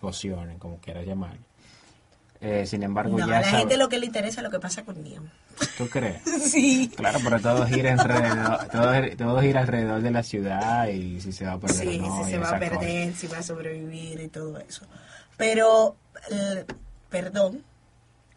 [0.00, 1.42] o Sion, como quieras llamarlo.
[2.42, 4.50] Eh, sin embargo, No, a ya la sabes- gente lo que le interesa es lo
[4.50, 5.22] que pasa con Neo.
[5.76, 6.22] ¿Tú crees?
[6.50, 6.90] Sí.
[6.96, 11.44] Claro, pero todo gira alrededor, todo, todo gira alrededor de la ciudad y si se
[11.44, 12.24] va a perder Sí, o no.
[12.24, 14.86] si se va a perder, si va a sobrevivir y todo eso.
[15.40, 15.96] Pero,
[17.08, 17.64] perdón,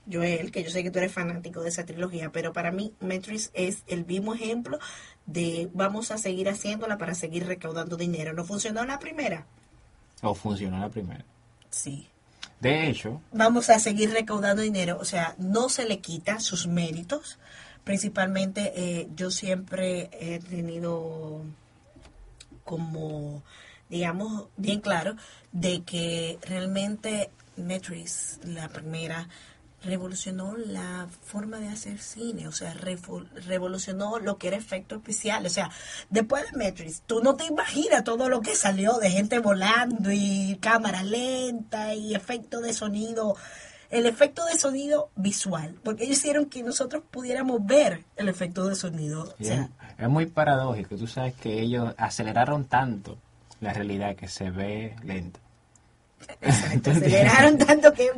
[0.10, 3.52] Joel, que yo sé que tú eres fanático de esa trilogía, pero para mí Matrix
[3.54, 4.80] es el mismo ejemplo
[5.26, 8.32] de vamos a seguir haciéndola para seguir recaudando dinero.
[8.32, 9.46] ¿No funcionó la primera?
[10.22, 11.26] O funcionó la primera.
[11.70, 12.08] Sí.
[12.62, 14.98] De hecho, Vamos a seguir recaudando dinero.
[15.02, 17.38] O sea, no se le quita sus méritos.
[17.84, 21.42] Principalmente eh, yo siempre he tenido
[22.63, 23.44] como,
[23.89, 25.15] digamos, bien claro
[25.52, 29.28] de que realmente Matrix, la primera,
[29.84, 35.46] revolucionó la forma de hacer cine, o sea, revo- revolucionó lo que era efecto especial,
[35.46, 35.69] o sea,
[36.10, 40.58] después de Matrix, tú no te imaginas todo lo que salió de gente volando y
[40.62, 43.36] cámara lenta y efecto de sonido,
[43.89, 48.76] el efecto de sonido visual, porque ellos hicieron que nosotros pudiéramos ver el efecto de
[48.76, 50.96] sonido, o es, sea, es muy paradójico.
[50.96, 53.17] Tú sabes que ellos aceleraron tanto
[53.63, 55.39] la realidad que se ve lenta.
[56.41, 58.10] Exacto, aceleraron tanto que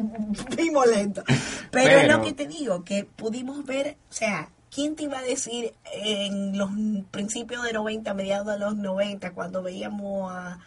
[0.57, 1.23] vimos lento.
[1.71, 5.19] Pero, es Pero- lo que te digo, que pudimos ver, o sea, ¿quién te iba
[5.19, 6.69] a decir en los
[7.11, 10.59] principios de 90, mediados de los 90, cuando veíamos a,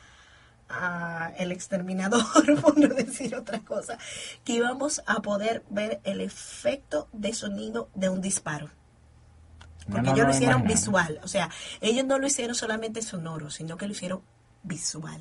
[0.68, 2.24] a El Exterminador,
[2.60, 3.98] por no decir otra cosa,
[4.44, 8.70] que íbamos a poder ver el efecto de sonido de un disparo?
[9.86, 10.74] No, Porque no, ellos no lo hicieron imaginaba.
[11.06, 14.20] visual, o sea, ellos no lo hicieron solamente sonoro, sino que lo hicieron
[14.62, 15.20] visual.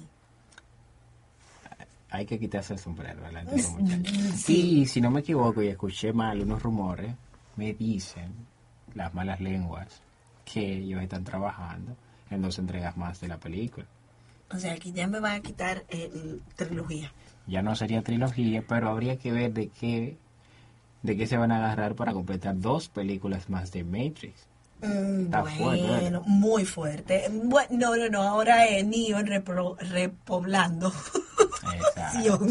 [2.10, 4.50] Hay que quitarse el sombrero los muchachos.
[4.50, 7.13] Y si no me equivoco y escuché mal unos rumores,
[7.58, 8.34] me dicen
[8.93, 10.02] las malas lenguas
[10.45, 11.95] que ellos están trabajando
[12.30, 13.86] en dos entregas más de la película.
[14.50, 17.12] O sea, que ya me van a quitar el trilogía.
[17.47, 20.17] Ya no sería trilogía, pero habría que ver de qué
[21.04, 24.47] de qué se van a agarrar para completar dos películas más de Matrix.
[24.82, 27.24] Mm, Está fuerte, bueno, muy fuerte.
[27.32, 30.92] Bueno, no, no, no, ahora es repro- repoblando.
[31.76, 32.40] Exacto.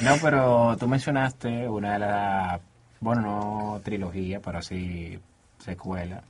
[0.00, 2.60] No, pero tú mencionaste una de las,
[3.00, 5.18] bueno, no trilogía, pero sí
[5.62, 6.22] secuela,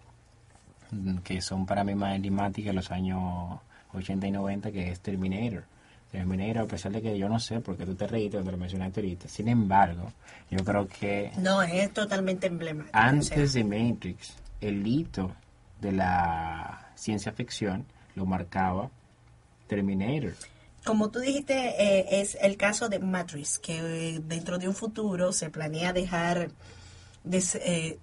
[0.91, 3.61] mm, que son para mí más enigmáticas de los años
[3.95, 5.63] 80 y 90, que es Terminator.
[6.11, 8.59] Terminator, a pesar de que yo no sé por qué tú te reíste cuando lo
[8.59, 10.11] mencionaste ahorita, sin embargo,
[10.51, 12.99] yo creo que No, es totalmente emblemático.
[12.99, 15.35] antes o sea, de Matrix, el hito
[15.81, 18.91] de la ciencia ficción lo marcaba
[19.69, 20.35] Terminator.
[20.85, 23.79] como tú dijiste, eh, es el caso de Matrix, que
[24.17, 26.51] eh, dentro de un futuro se planea dejar
[27.25, 27.99] de, se- eh,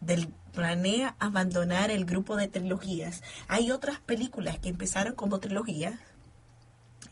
[0.00, 3.22] del planea abandonar el grupo de trilogías.
[3.46, 5.94] Hay otras películas que empezaron como trilogías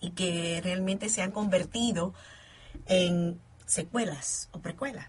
[0.00, 2.14] y que realmente se han convertido
[2.86, 5.06] en secuelas o precuelas,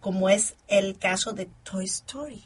[0.00, 2.44] como es el caso de Toy Story.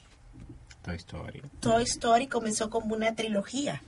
[0.82, 1.42] Toy Story.
[1.60, 3.82] Toy Story comenzó como una trilogía.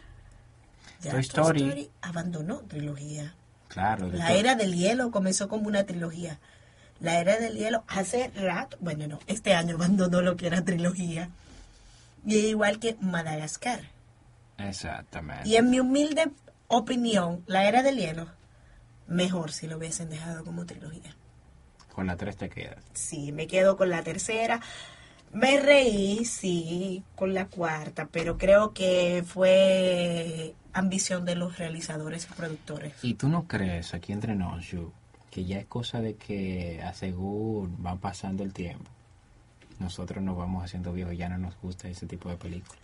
[1.03, 3.35] Ya Toy Story- abandonó trilogía.
[3.69, 4.09] Claro.
[4.13, 6.39] La era del hielo comenzó como una trilogía.
[7.01, 11.31] La era del hielo hace rato, bueno, no, este año abandonó lo que era trilogía.
[12.25, 13.81] Y igual que Madagascar.
[14.59, 15.49] Exactamente.
[15.49, 16.31] Y en mi humilde
[16.69, 18.29] opinión, la era del hielo,
[19.09, 21.17] mejor si lo hubiesen dejado como trilogía.
[21.93, 22.79] Con la 3 te quedas.
[22.95, 24.61] Sí, me quedo con la tercera.
[25.35, 32.35] Me reí, sí, con la cuarta, pero creo que fue ambición de los realizadores y
[32.35, 32.93] productores.
[33.03, 34.93] ¿Y tú no crees, aquí entre nos, Yu,
[35.33, 38.89] que ya es cosa de que a según va pasando el tiempo,
[39.81, 42.79] nosotros nos vamos haciendo viejos y ya no nos gusta ese tipo de películas?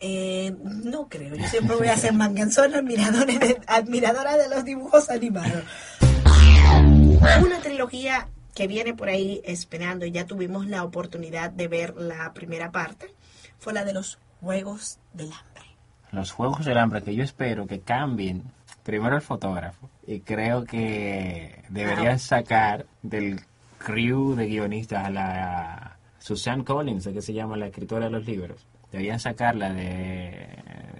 [0.00, 5.08] Eh, no creo, yo siempre voy a ser manganzona admiradora de, admiradora de los dibujos
[5.08, 5.62] animados.
[7.44, 12.32] Una trilogía que viene por ahí esperando, y ya tuvimos la oportunidad de ver la
[12.32, 13.14] primera parte,
[13.58, 15.64] fue la de los Juegos del Hambre.
[16.10, 18.42] Los Juegos del Hambre, que yo espero que cambien
[18.82, 23.40] primero el fotógrafo, y creo que deberían sacar del
[23.78, 28.66] crew de guionistas a la Suzanne Collins, que se llama la escritora de los libros.
[28.90, 30.46] Deberían sacarla de,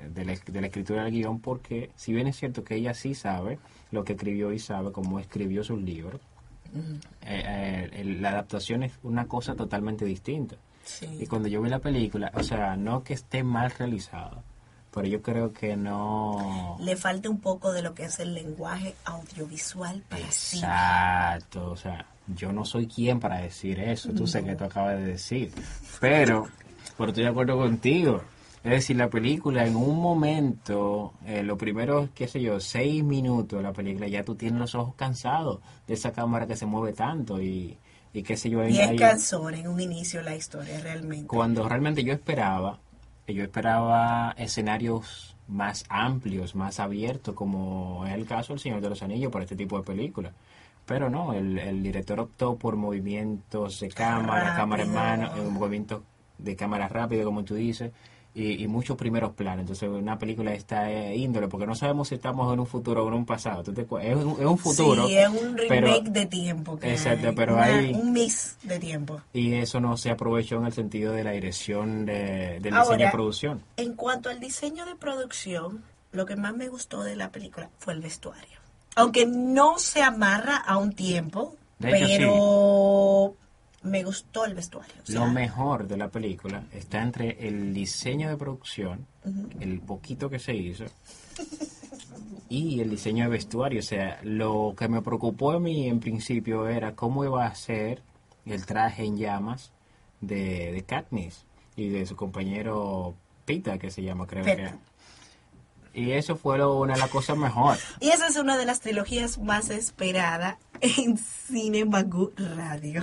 [0.09, 3.15] de, la, de la escritura del guion porque si bien es cierto que ella sí
[3.15, 3.59] sabe
[3.91, 6.21] lo que escribió y sabe cómo escribió sus libros,
[7.23, 10.57] eh, eh, la adaptación es una cosa totalmente distinta.
[11.19, 14.43] Y cuando yo vi la película, o sea, no que esté mal realizada,
[14.93, 16.77] pero yo creo que no...
[16.81, 20.59] Le falta un poco de lo que es el lenguaje audiovisual para sí.
[20.59, 24.97] Exacto, o sea, yo no soy quien para decir eso, tú sé que tú acabas
[24.97, 25.53] de decir,
[26.01, 26.49] pero,
[26.99, 28.23] pero estoy de acuerdo contigo.
[28.65, 33.59] Es decir, la película en un momento, eh, los primeros, qué sé yo, seis minutos
[33.59, 36.93] de la película, ya tú tienes los ojos cansados de esa cámara que se mueve
[36.93, 37.77] tanto y,
[38.13, 38.61] y qué sé yo.
[38.61, 41.27] ahí- Y es cansón en un inicio la historia, realmente.
[41.27, 42.79] cuando realmente yo esperaba,
[43.27, 49.03] yo esperaba escenarios más amplios, más abiertos, como es el caso del Señor de los
[49.03, 50.33] Anillos para este tipo de películas.
[50.87, 55.47] Pero no, el, el director optó por movimientos de cámara, cámara en mano, Rápido.
[55.47, 56.03] eh, movimientos
[56.39, 57.93] de cámara rápido, como tú dices,
[58.35, 59.61] y, y muchos primeros planos.
[59.61, 63.05] Entonces, una película de esta eh, índole, porque no sabemos si estamos en un futuro
[63.05, 63.63] o en un pasado.
[63.63, 65.07] ¿Tú te es, un, es un futuro.
[65.07, 66.79] Sí, es un remake pero- de tiempo.
[66.79, 67.35] que Exacto, hay.
[67.35, 69.21] pero Una- hay- Un mix de tiempo.
[69.33, 73.07] Y eso no se aprovechó en el sentido de la dirección de, del Ahora, diseño
[73.07, 73.63] de producción.
[73.77, 77.93] En cuanto al diseño de producción, lo que más me gustó de la película fue
[77.95, 78.59] el vestuario.
[78.97, 83.35] Aunque no se amarra a un tiempo, De hecho, pero
[83.83, 84.95] me gustó el vestuario.
[85.03, 89.07] o sea, Lo mejor de la película está entre el diseño de producción,
[89.61, 90.85] el poquito que se hizo,
[92.49, 93.81] y el diseño de vestuario.
[93.81, 98.03] O sea, lo que me preocupó a mí en principio era cómo iba a ser
[98.47, 99.73] el traje en llamas
[100.21, 101.45] de, de Katniss
[101.77, 103.15] y de su compañero
[103.45, 104.73] Pita, que se llama, creo Peta.
[104.73, 106.01] que.
[106.01, 107.77] Y eso fue lo- una de las cosas mejor.
[108.01, 113.03] Y esa es una de las trilogías más esperadas en Cine Magoo Radio.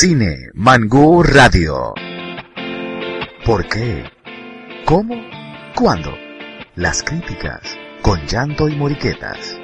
[0.00, 1.92] Cine Mangú Radio.
[3.44, 4.02] ¿Por qué?
[4.86, 5.14] ¿Cómo?
[5.76, 6.10] ¿Cuándo?
[6.74, 7.60] Las críticas
[8.00, 9.58] con llanto y moriquetas.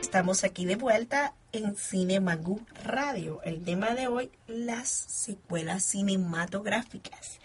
[0.00, 3.40] Estamos aquí de vuelta en Cine Mangú Radio.
[3.42, 7.40] El tema de hoy, las secuelas cinematográficas.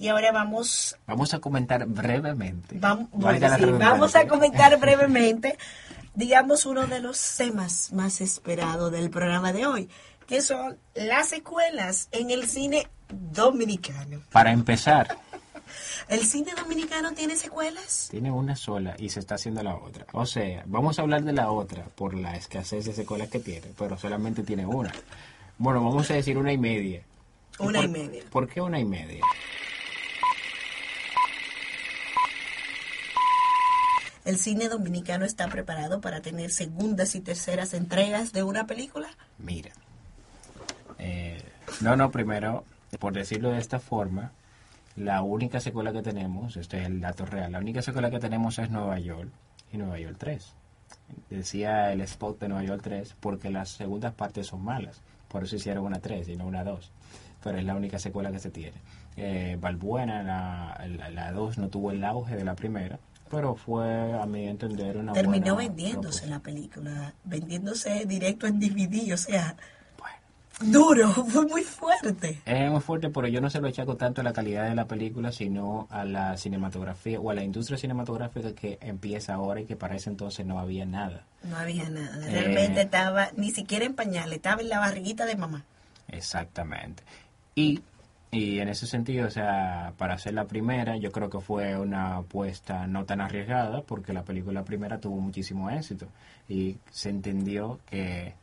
[0.00, 2.80] Y ahora vamos, Vamos a comentar brevemente.
[2.80, 3.08] vam-
[3.56, 5.58] sí, vamos a comentar brevemente,
[6.18, 9.88] digamos, uno de los temas más esperados del programa de hoy,
[10.26, 14.20] que son las secuelas en el cine dominicano.
[14.32, 15.16] Para empezar,
[16.08, 18.08] ¿El cine dominicano tiene secuelas?
[18.10, 20.06] tiene una sola y se está haciendo la otra.
[20.12, 23.66] O sea, vamos a hablar de la otra por la escasez de secuelas que tiene,
[23.78, 24.92] pero solamente tiene una.
[25.58, 27.02] Bueno, vamos a decir una y media.
[27.58, 28.22] Una y por- media.
[28.30, 29.20] ¿Por qué una y media?
[34.28, 39.08] ¿El cine dominicano está preparado para tener segundas y terceras entregas de una película?
[39.38, 39.70] Mira.
[40.98, 41.42] Eh,
[41.80, 42.66] no, no, primero,
[42.98, 44.32] por decirlo de esta forma,
[44.96, 48.58] la única secuela que tenemos, este es el dato real, la única secuela que tenemos
[48.58, 49.30] es Nueva York
[49.72, 50.52] y Nueva York 3.
[51.30, 55.56] Decía el spot de Nueva York 3 porque las segundas partes son malas, por eso
[55.56, 56.92] hicieron una 3 y no una 2.
[57.42, 58.76] Pero es la única secuela que se tiene.
[59.16, 62.98] Eh, Balbuena, la, la, la 2 no tuvo el auge de la primera,
[63.30, 66.26] pero fue, a mi entender, una Terminó buena vendiéndose propuesta.
[66.26, 69.56] la película, vendiéndose directo en DVD, o sea,
[69.98, 70.72] Bueno.
[70.72, 72.40] duro, fue muy fuerte.
[72.44, 74.86] Es muy fuerte, pero yo no se lo echaco tanto a la calidad de la
[74.86, 79.76] película, sino a la cinematografía o a la industria cinematográfica que empieza ahora y que
[79.76, 81.24] para ese entonces no había nada.
[81.44, 82.30] No había nada, Eh.
[82.30, 85.64] realmente estaba ni siquiera en pañales, estaba en la barriguita de mamá.
[86.08, 87.02] Exactamente.
[87.54, 87.80] Y,
[88.30, 92.16] y en ese sentido, o sea, para hacer la primera, yo creo que fue una
[92.18, 96.08] apuesta no tan arriesgada, porque la película primera tuvo muchísimo éxito
[96.48, 98.34] y se entendió que,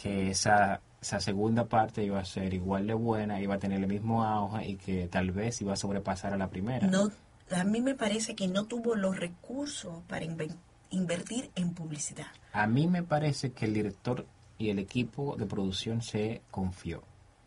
[0.00, 3.86] que esa, esa segunda parte iba a ser igual de buena, iba a tener el
[3.88, 6.86] mismo auge y que tal vez iba a sobrepasar a la primera.
[6.86, 7.10] No,
[7.50, 10.56] a mí me parece que no tuvo los recursos para inven-
[10.90, 12.26] invertir en publicidad.
[12.52, 14.26] A mí me parece que el director
[14.58, 17.02] y el equipo de producción se confió.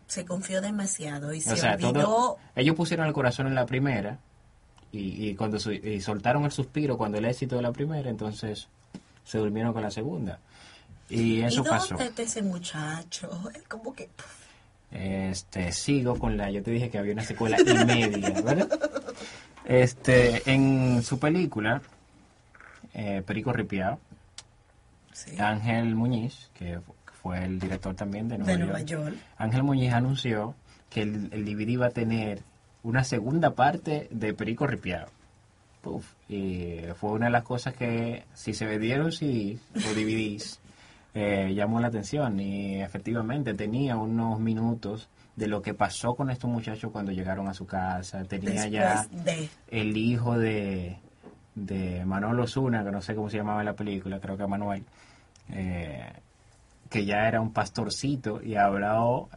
[0.08, 1.94] Se confió demasiado y se o sea, olvidó.
[1.94, 4.20] todo, ellos pusieron el corazón en la primera
[4.92, 8.68] y, y cuando su- y soltaron el suspiro cuando el éxito de la primera, entonces
[9.24, 10.40] se durmieron con la segunda.
[11.10, 11.90] Y eso ¿Y pasó.
[11.96, 13.30] dónde está ese muchacho?
[13.68, 14.10] Como que...
[14.92, 18.70] Este, sigo con la, yo te dije que había una secuela y media, ¿verdad?
[19.66, 21.82] Este, en su película,
[22.94, 24.00] eh, Perico Ripiao,
[25.12, 26.80] sí, Ángel Muñiz, que
[27.26, 29.16] fue el director también de Nueva, de Nueva York.
[29.38, 30.54] Ángel Muñiz anunció
[30.92, 32.44] que el, el DVD iba a tener
[32.84, 35.08] una segunda parte de Perico Ripiao.
[35.82, 40.60] Puf, y fue una de las cosas que, si se vendieron CDs o DVDs,
[41.16, 42.40] eh, llamó la atención.
[42.40, 47.56] Y efectivamente tenía unos minutos de lo que pasó con estos muchachos cuando llegaron a
[47.56, 48.24] su casa.
[48.26, 49.50] Tenía ya de...
[49.70, 51.00] el hijo de,
[51.56, 54.84] de Manuel Osuna, que no sé cómo se llamaba en la película, creo que Manuel,
[55.50, 56.14] eh,
[56.96, 59.28] que ya era un pastorcito y habló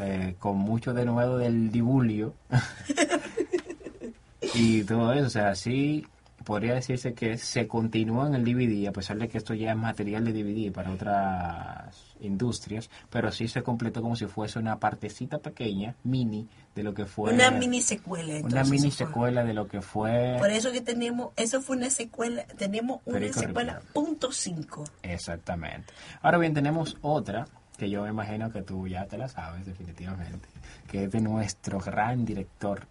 [0.00, 2.32] eh, con mucho de nuevo del dibulio
[4.54, 6.06] y todo eso, o sea, sí
[6.48, 9.76] podría decirse que se continúa en el DVD, a pesar de que esto ya es
[9.76, 15.40] material de DVD para otras industrias, pero sí se completó como si fuese una partecita
[15.40, 18.28] pequeña, mini, de lo que fue una mini secuela.
[18.28, 19.06] una entonces, mini fue.
[19.06, 23.18] secuela de lo que fue Por eso que tenemos, eso fue una secuela, tenemos una
[23.18, 24.84] Perico secuela punto cinco.
[25.02, 25.92] exactamente.
[26.22, 27.46] Ahora bien, tenemos otra
[27.76, 30.48] que yo me imagino que tú ya te la sabes definitivamente,
[30.86, 32.86] que es de nuestro gran director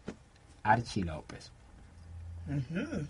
[0.61, 1.51] Archie López.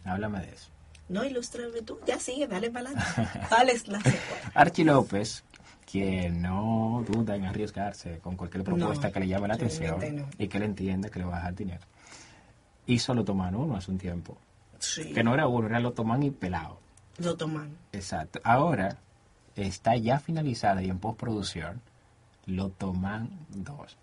[0.05, 0.69] Háblame de eso.
[1.09, 3.39] No, ilústrame tú, ya sigue, dale para adelante.
[3.49, 4.51] ¿Cuál es la secuela?
[4.53, 5.43] Archie López,
[5.85, 10.27] que no duda en arriesgarse con cualquier propuesta No, que le llame la atención no.
[10.37, 11.81] y que él entienda que le va a dejar dinero.
[12.87, 14.37] Hizo Lo Toman uno hace un tiempo,
[14.79, 16.79] Sí, que no era uno, era Lo Toman y pelado.
[17.19, 17.75] lo toman.
[17.93, 18.39] Exacto.
[18.43, 18.97] Ahora
[19.55, 21.81] está ya finalizada y en postproducción
[22.45, 23.97] Lo Toman 2,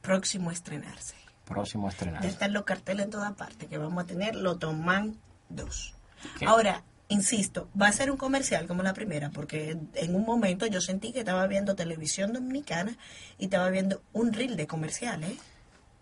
[0.00, 1.14] Próximo a estrenarse.
[1.52, 2.24] Próximo a Ya estrenar.
[2.24, 5.16] están los carteles en toda parte que vamos a tener lo toman
[5.48, 5.94] dos.
[6.38, 6.46] ¿Qué?
[6.46, 10.80] Ahora, insisto, va a ser un comercial como la primera, porque en un momento yo
[10.80, 12.96] sentí que estaba viendo televisión dominicana
[13.38, 15.32] y estaba viendo un reel de comerciales.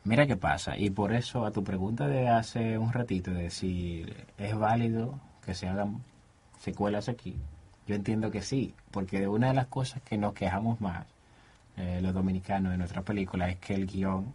[0.05, 4.07] Mira qué pasa, y por eso a tu pregunta de hace un ratito, de si
[4.38, 6.03] es válido que se hagan
[6.59, 7.36] secuelas aquí,
[7.86, 11.07] yo entiendo que sí, porque una de las cosas que nos quejamos más,
[11.76, 14.34] eh, los dominicanos de nuestra película, es que el guion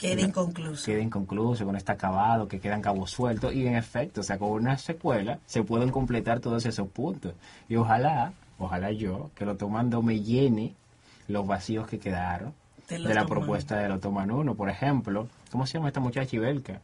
[0.00, 0.86] Queda inconcluso.
[0.86, 4.38] queda inconcluso, que no está acabado, que quedan cabos sueltos, y en efecto, o sea,
[4.38, 7.34] con una secuela se pueden completar todos esos puntos.
[7.68, 10.74] Y ojalá ojalá yo, que el Otomando me llene
[11.26, 12.52] los vacíos que quedaron
[12.88, 14.54] de la propuesta del Otoman 1.
[14.54, 16.80] Por ejemplo, ¿cómo se llama esta muchacha Ibelka?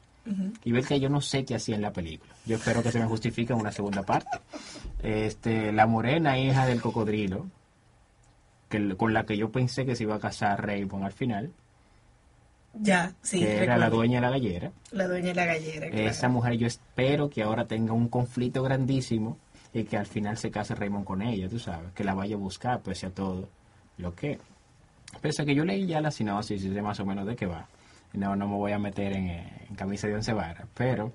[0.64, 2.32] Ibelka yo no sé qué hacía en la película.
[2.46, 4.38] Yo espero que se me justifique en una segunda parte.
[5.02, 7.46] Este, la morena hija del cocodrilo,
[8.68, 11.52] que, con la que yo pensé que se iba a casar Raymond al final,
[12.80, 13.40] Ya, sí.
[13.40, 14.72] que era la dueña de la gallera.
[14.92, 15.88] La dueña de la gallera.
[15.90, 16.08] claro.
[16.08, 19.38] Esa mujer yo espero que ahora tenga un conflicto grandísimo
[19.72, 22.38] y que al final se case Raymond con ella, tú sabes, que la vaya a
[22.38, 23.48] buscar pese a todo
[23.98, 24.38] lo que...
[25.20, 27.46] Pese a que yo leí ya la sinopsis y sé más o menos de qué
[27.46, 27.66] va.
[28.12, 31.12] No, no me voy a meter en, en camisa de once varas, pero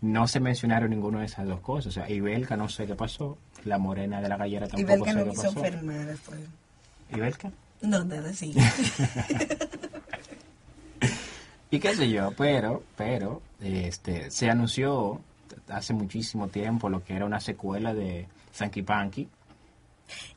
[0.00, 1.86] no se mencionaron ninguna de esas dos cosas.
[1.88, 5.18] O sea, Ibelka no sé qué pasó, la morena de la gallera tampoco Belka sé
[5.18, 5.64] no qué quiso pasó.
[5.64, 6.40] enfermar después.
[7.14, 7.52] ¿Ibelka?
[7.82, 8.54] No, nada, sí.
[11.70, 15.20] Y qué sé yo, pero, pero, este, se anunció
[15.68, 19.28] hace muchísimo tiempo lo que era una secuela de Sankey Panky.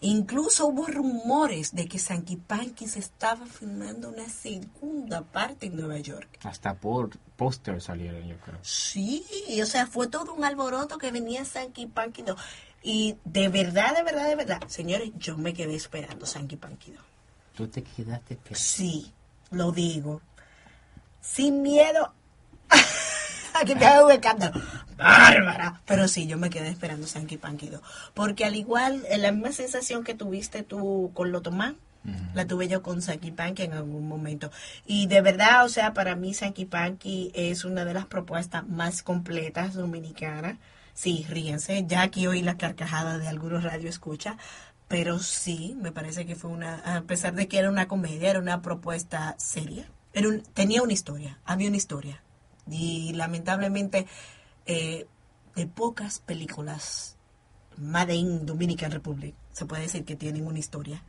[0.02, 5.98] Incluso hubo rumores de que Sankey Panky se estaba filmando una segunda parte en Nueva
[5.98, 6.40] York.
[6.44, 8.60] Hasta por póster salieron, yo creo.
[8.62, 9.26] Sí,
[9.62, 12.40] o sea, fue todo un alboroto que venía Sankey Panky 2.
[12.84, 17.02] Y de verdad, de verdad, de verdad, señores, yo me quedé esperando Sankey Panky 2.
[17.56, 18.60] Tú te quedaste esperando.
[18.60, 19.12] Sí,
[19.52, 20.22] lo digo.
[21.24, 22.14] Sin miedo
[23.54, 24.62] a que me haga un escándalo.
[24.98, 25.82] Bárbara.
[25.88, 27.82] Pero sí, yo me quedé esperando Sankey Panky 2.
[28.14, 31.78] Porque al igual, eh, la misma sensación que tuviste tú con Lotomán,
[32.34, 34.52] la tuve yo con Sankey Panky en algún momento.
[34.86, 39.04] Y de verdad, o sea, para mí Sankey Panky es una de las propuestas más
[39.04, 40.58] completas dominicanas.
[40.94, 44.38] Sí, ríense, ya aquí oí la carcajada de algunos radio escucha,
[44.88, 48.40] pero sí, me parece que fue una, a pesar de que era una comedia, era
[48.40, 49.88] una propuesta seria.
[50.14, 52.22] Era un- tenía una historia, había una historia.
[52.70, 54.08] Y lamentablemente,
[54.66, 55.08] eh,
[55.56, 57.18] de pocas películas
[57.78, 61.02] Made in Dominican Republic, se puede decir que tienen una historia.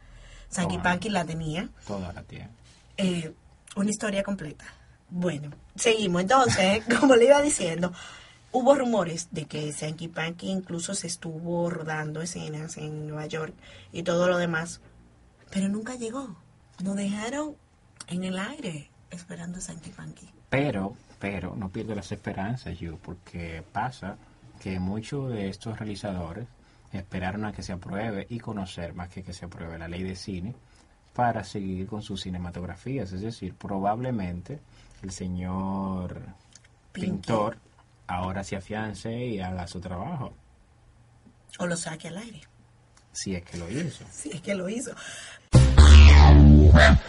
[0.48, 0.82] Sankey Ojalá.
[0.94, 2.50] Panky la tenía, Toda la tía.
[2.96, 3.34] eh,
[3.76, 4.64] una historia completa.
[5.11, 6.22] Bueno, seguimos.
[6.22, 7.92] Entonces, como le iba diciendo,
[8.52, 13.55] hubo rumores de que Sankey Panky incluso se estuvo rodando escenas en Nueva York
[13.92, 14.80] y todo lo demás,
[15.50, 16.36] pero nunca llegó.
[16.82, 17.57] Nos dejaron
[18.09, 20.28] en el aire esperando a Sankey Panky.
[20.50, 24.16] Pero, pero, no pierdo las esperanzas yo, porque pasa
[24.61, 26.46] que muchos de estos realizadores
[26.92, 30.14] esperaron a que se apruebe y conocer más que que se apruebe la ley de
[30.16, 30.55] cine
[31.12, 33.12] para seguir con sus cinematografías.
[33.12, 34.61] Es decir, probablemente
[35.02, 36.20] el señor
[36.92, 37.11] Pinky.
[37.11, 37.59] pintor
[38.07, 40.34] ahora se afiance y haga su trabajo,
[41.59, 42.42] O lo saque al aire.
[43.12, 44.05] si es que lo hizo.
[44.11, 44.92] Si es que lo hizo.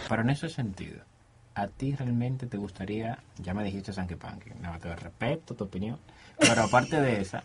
[0.08, 1.02] Pero en ese sentido,
[1.56, 5.98] ¿a ti realmente te gustaría, ya me dijiste Sankey Panky, no, te respeto tu opinión,
[6.38, 7.42] pero aparte de esa,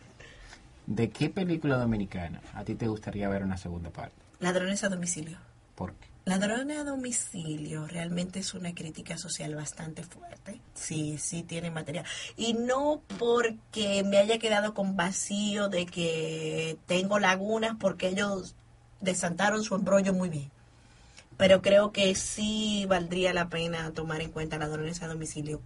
[0.85, 4.15] ¿de qué película dominicana a ti te gustaría ver una segunda parte?
[4.41, 5.37] Ladrones a domicilio.
[5.75, 6.07] ¿Por qué?
[6.25, 10.59] Ladrones a domicilio realmente es una crítica social bastante fuerte.
[10.73, 12.05] Sí, sí tiene material.
[12.35, 18.55] Y no porque me haya quedado con vacío de que tengo lagunas porque ellos
[18.99, 20.51] desantaron su embrollo muy bien.
[21.37, 25.61] Pero creo que sí valdría la pena tomar en cuenta ladrones a domicilio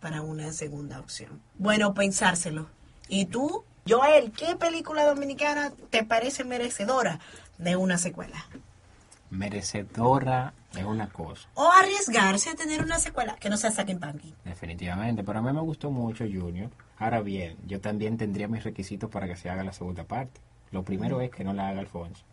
[0.00, 1.40] para una segunda opción.
[1.58, 2.68] Bueno, pensárselo.
[3.08, 7.20] ¿Y tú, Joel, qué película dominicana te parece merecedora
[7.58, 8.46] de una secuela?
[9.30, 14.34] Merecedora es una cosa, o arriesgarse a tener una secuela que no sea Saquen Panky.
[14.44, 16.70] definitivamente, pero a mí me gustó mucho Junior.
[16.98, 20.40] Ahora bien, yo también tendría mis requisitos para que se haga la segunda parte.
[20.72, 22.24] Lo primero es que no la haga Alfonso.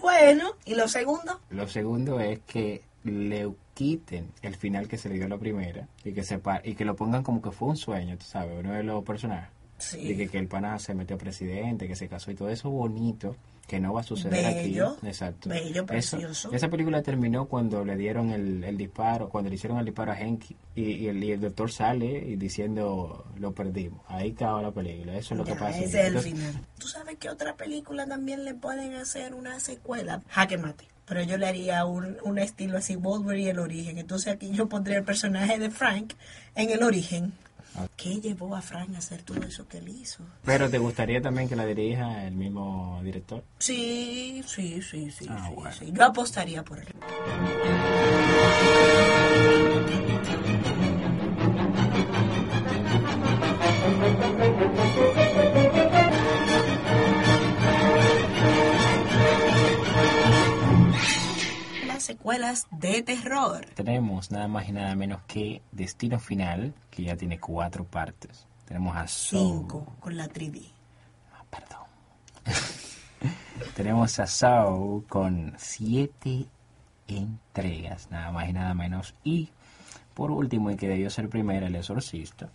[0.00, 5.16] Bueno, y lo segundo, Lo segundo es que le quiten el final que se le
[5.16, 7.76] dio a la primera y que sepa y que lo pongan como que fue un
[7.76, 9.50] sueño, tú sabes, uno de los personajes.
[9.78, 10.10] Sí.
[10.12, 13.34] Y que, que el pana se metió presidente, que se casó y todo eso bonito
[13.70, 15.06] que no va a suceder Bello, aquí.
[15.06, 15.48] Exacto.
[15.48, 16.52] bello, Eso- precioso.
[16.52, 20.18] esa película terminó cuando le dieron el, el disparo, cuando le hicieron el disparo a
[20.18, 24.00] Henky y, y el, y el doctor sale y diciendo lo perdimos.
[24.08, 25.16] Ahí acaba la película.
[25.16, 25.78] Eso es lo que pasa.
[25.78, 26.54] ese es el Entonces, final.
[26.78, 30.20] ¿Tú sabes qué otra película también le pueden hacer una secuela?
[30.28, 30.88] Jaque mate.
[31.06, 33.98] Pero yo le haría un, un estilo así, Wolverine y el origen.
[33.98, 36.14] Entonces aquí yo pondría el personaje de Frank
[36.56, 37.32] en el origen.
[37.76, 37.86] Ah.
[37.96, 40.24] ¿Qué llevó a Frank a hacer todo eso que él hizo?
[40.44, 43.44] Pero te gustaría también que la dirija el mismo director.
[43.58, 45.26] Sí, sí, sí, sí.
[45.28, 45.72] Ah, sí, bueno.
[45.72, 45.92] sí.
[45.92, 46.86] Yo apostaría por él.
[62.10, 63.64] Secuelas de terror.
[63.74, 68.46] Tenemos nada más y nada menos que Destino Final, que ya tiene cuatro partes.
[68.64, 69.60] Tenemos a Soul.
[69.60, 70.66] Cinco con la 3D.
[71.32, 71.86] Ah, perdón.
[73.76, 76.46] tenemos a Saw con siete
[77.06, 79.14] entregas, nada más y nada menos.
[79.22, 79.50] Y
[80.14, 82.48] por último, y que debió ser primero, El Exorcista.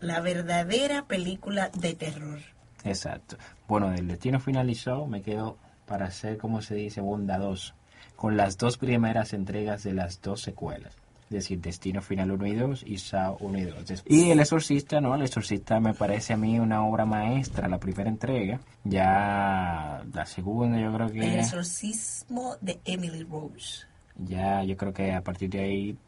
[0.00, 2.40] La verdadera película de terror.
[2.84, 3.36] Exacto.
[3.68, 7.74] Bueno, el destino finalizó, me quedo para ser, como se dice, bondadoso,
[8.16, 10.96] con las dos primeras entregas de las dos secuelas.
[11.28, 14.04] Es decir, Destino Final 1 y 2 y Saw 1 y 2.
[14.06, 15.16] Y El Exorcista, ¿no?
[15.16, 18.60] El Exorcista me parece a mí una obra maestra, la primera entrega.
[18.84, 21.18] Ya la segunda yo creo que...
[21.18, 23.86] El exorcismo de Emily Rose.
[24.16, 25.98] Ya yo creo que a partir de ahí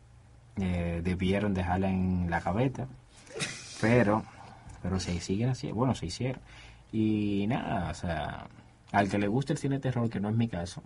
[0.56, 2.86] eh, debieron dejarla en la gaveta.
[3.80, 4.22] Pero,
[4.82, 6.40] pero se siguen así, bueno, se hicieron.
[6.92, 8.46] Y nada, o sea,
[8.92, 10.82] al que le guste el cine de terror, que no es mi caso,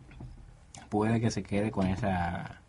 [0.93, 2.61] puede que se quede con esa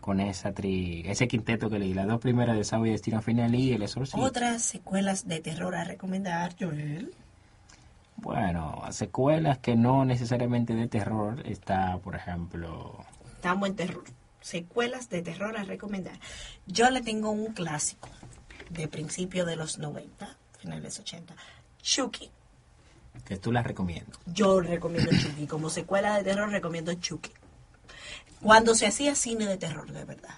[0.00, 3.54] con esa tri, ese quinteto que leí, las dos primeras de Saw y Destino Final
[3.54, 4.18] y El Exorcista.
[4.18, 7.14] Otras secuelas de terror a recomendar, Joel.
[8.16, 13.04] Bueno, secuelas que no necesariamente de terror, está, por ejemplo...
[13.34, 14.04] Estamos en terror.
[14.40, 16.18] Secuelas de terror a recomendar.
[16.66, 18.08] Yo le tengo un clásico
[18.70, 21.34] de principio de los 90, finales 80.
[21.82, 22.30] Chucky.
[23.26, 24.18] Que tú las recomiendas.
[24.24, 25.46] Yo recomiendo Chucky.
[25.46, 27.32] Como secuela de terror recomiendo Chucky.
[28.42, 30.34] Cuando se hacía cine de terror, de verdad.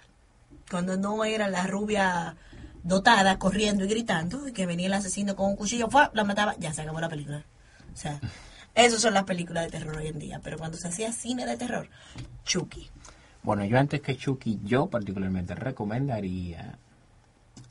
[0.70, 2.36] Cuando no era la rubia
[2.82, 6.11] dotada corriendo y gritando y que venía el asesino con un cuchillo, ¡fua!
[6.14, 7.44] la mataba, ya se acabó la película.
[7.92, 8.18] O sea,
[8.74, 10.40] esas son las películas de terror hoy en día.
[10.42, 11.88] Pero cuando se hacía cine de terror,
[12.44, 12.90] Chucky.
[13.42, 16.78] Bueno, yo antes que Chucky, yo particularmente recomendaría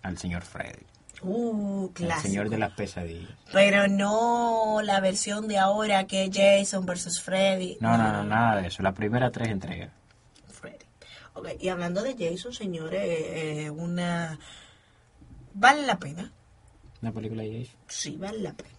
[0.03, 0.85] al señor Freddy.
[1.23, 2.27] Uh, El clásico.
[2.27, 3.29] señor de las pesadillas.
[3.53, 7.77] Pero no la versión de ahora que es Jason versus Freddy.
[7.79, 8.81] No, no, no, nada de eso.
[8.81, 9.91] Las primeras tres entregas.
[11.33, 11.55] Freddy.
[11.55, 14.37] Ok, y hablando de Jason, señores, eh, una...
[15.53, 16.31] ¿Vale la pena?
[17.01, 17.79] ¿Una película de Jason?
[17.87, 18.69] Sí, vale la pena.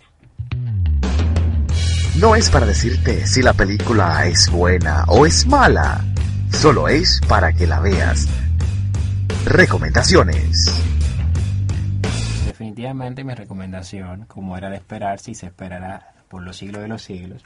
[2.19, 6.05] No es para decirte si la película es buena o es mala,
[6.51, 8.29] solo es para que la veas.
[9.47, 10.67] Recomendaciones.
[12.47, 17.03] Definitivamente mi recomendación, como era de esperar, si se esperará por los siglos de los
[17.03, 17.43] siglos,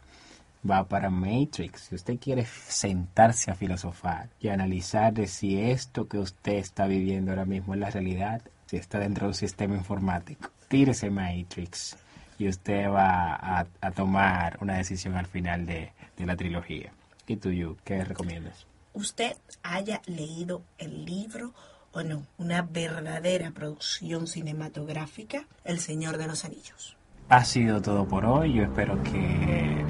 [0.69, 1.83] va para Matrix.
[1.83, 7.31] Si usted quiere sentarse a filosofar y analizar de si esto que usted está viviendo
[7.31, 11.97] ahora mismo es la realidad, si está dentro de un sistema informático, tírese Matrix
[12.39, 16.93] y usted va a, a tomar una decisión al final de, de la trilogía.
[17.27, 18.67] ¿Y tú, Yu, qué recomiendas?
[18.93, 21.53] Usted haya leído el libro
[21.93, 26.97] o no, una verdadera producción cinematográfica, El Señor de los Anillos.
[27.29, 28.53] Ha sido todo por hoy.
[28.55, 29.85] Yo espero que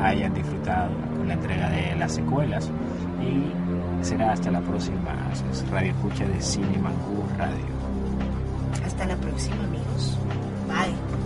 [0.00, 2.70] hayan disfrutado con la entrega de las secuelas.
[3.20, 5.14] Y será hasta la próxima
[5.70, 7.76] radio escucha de Cine Mangú Radio.
[8.84, 10.18] Hasta la próxima, amigos.
[10.68, 11.25] Bye.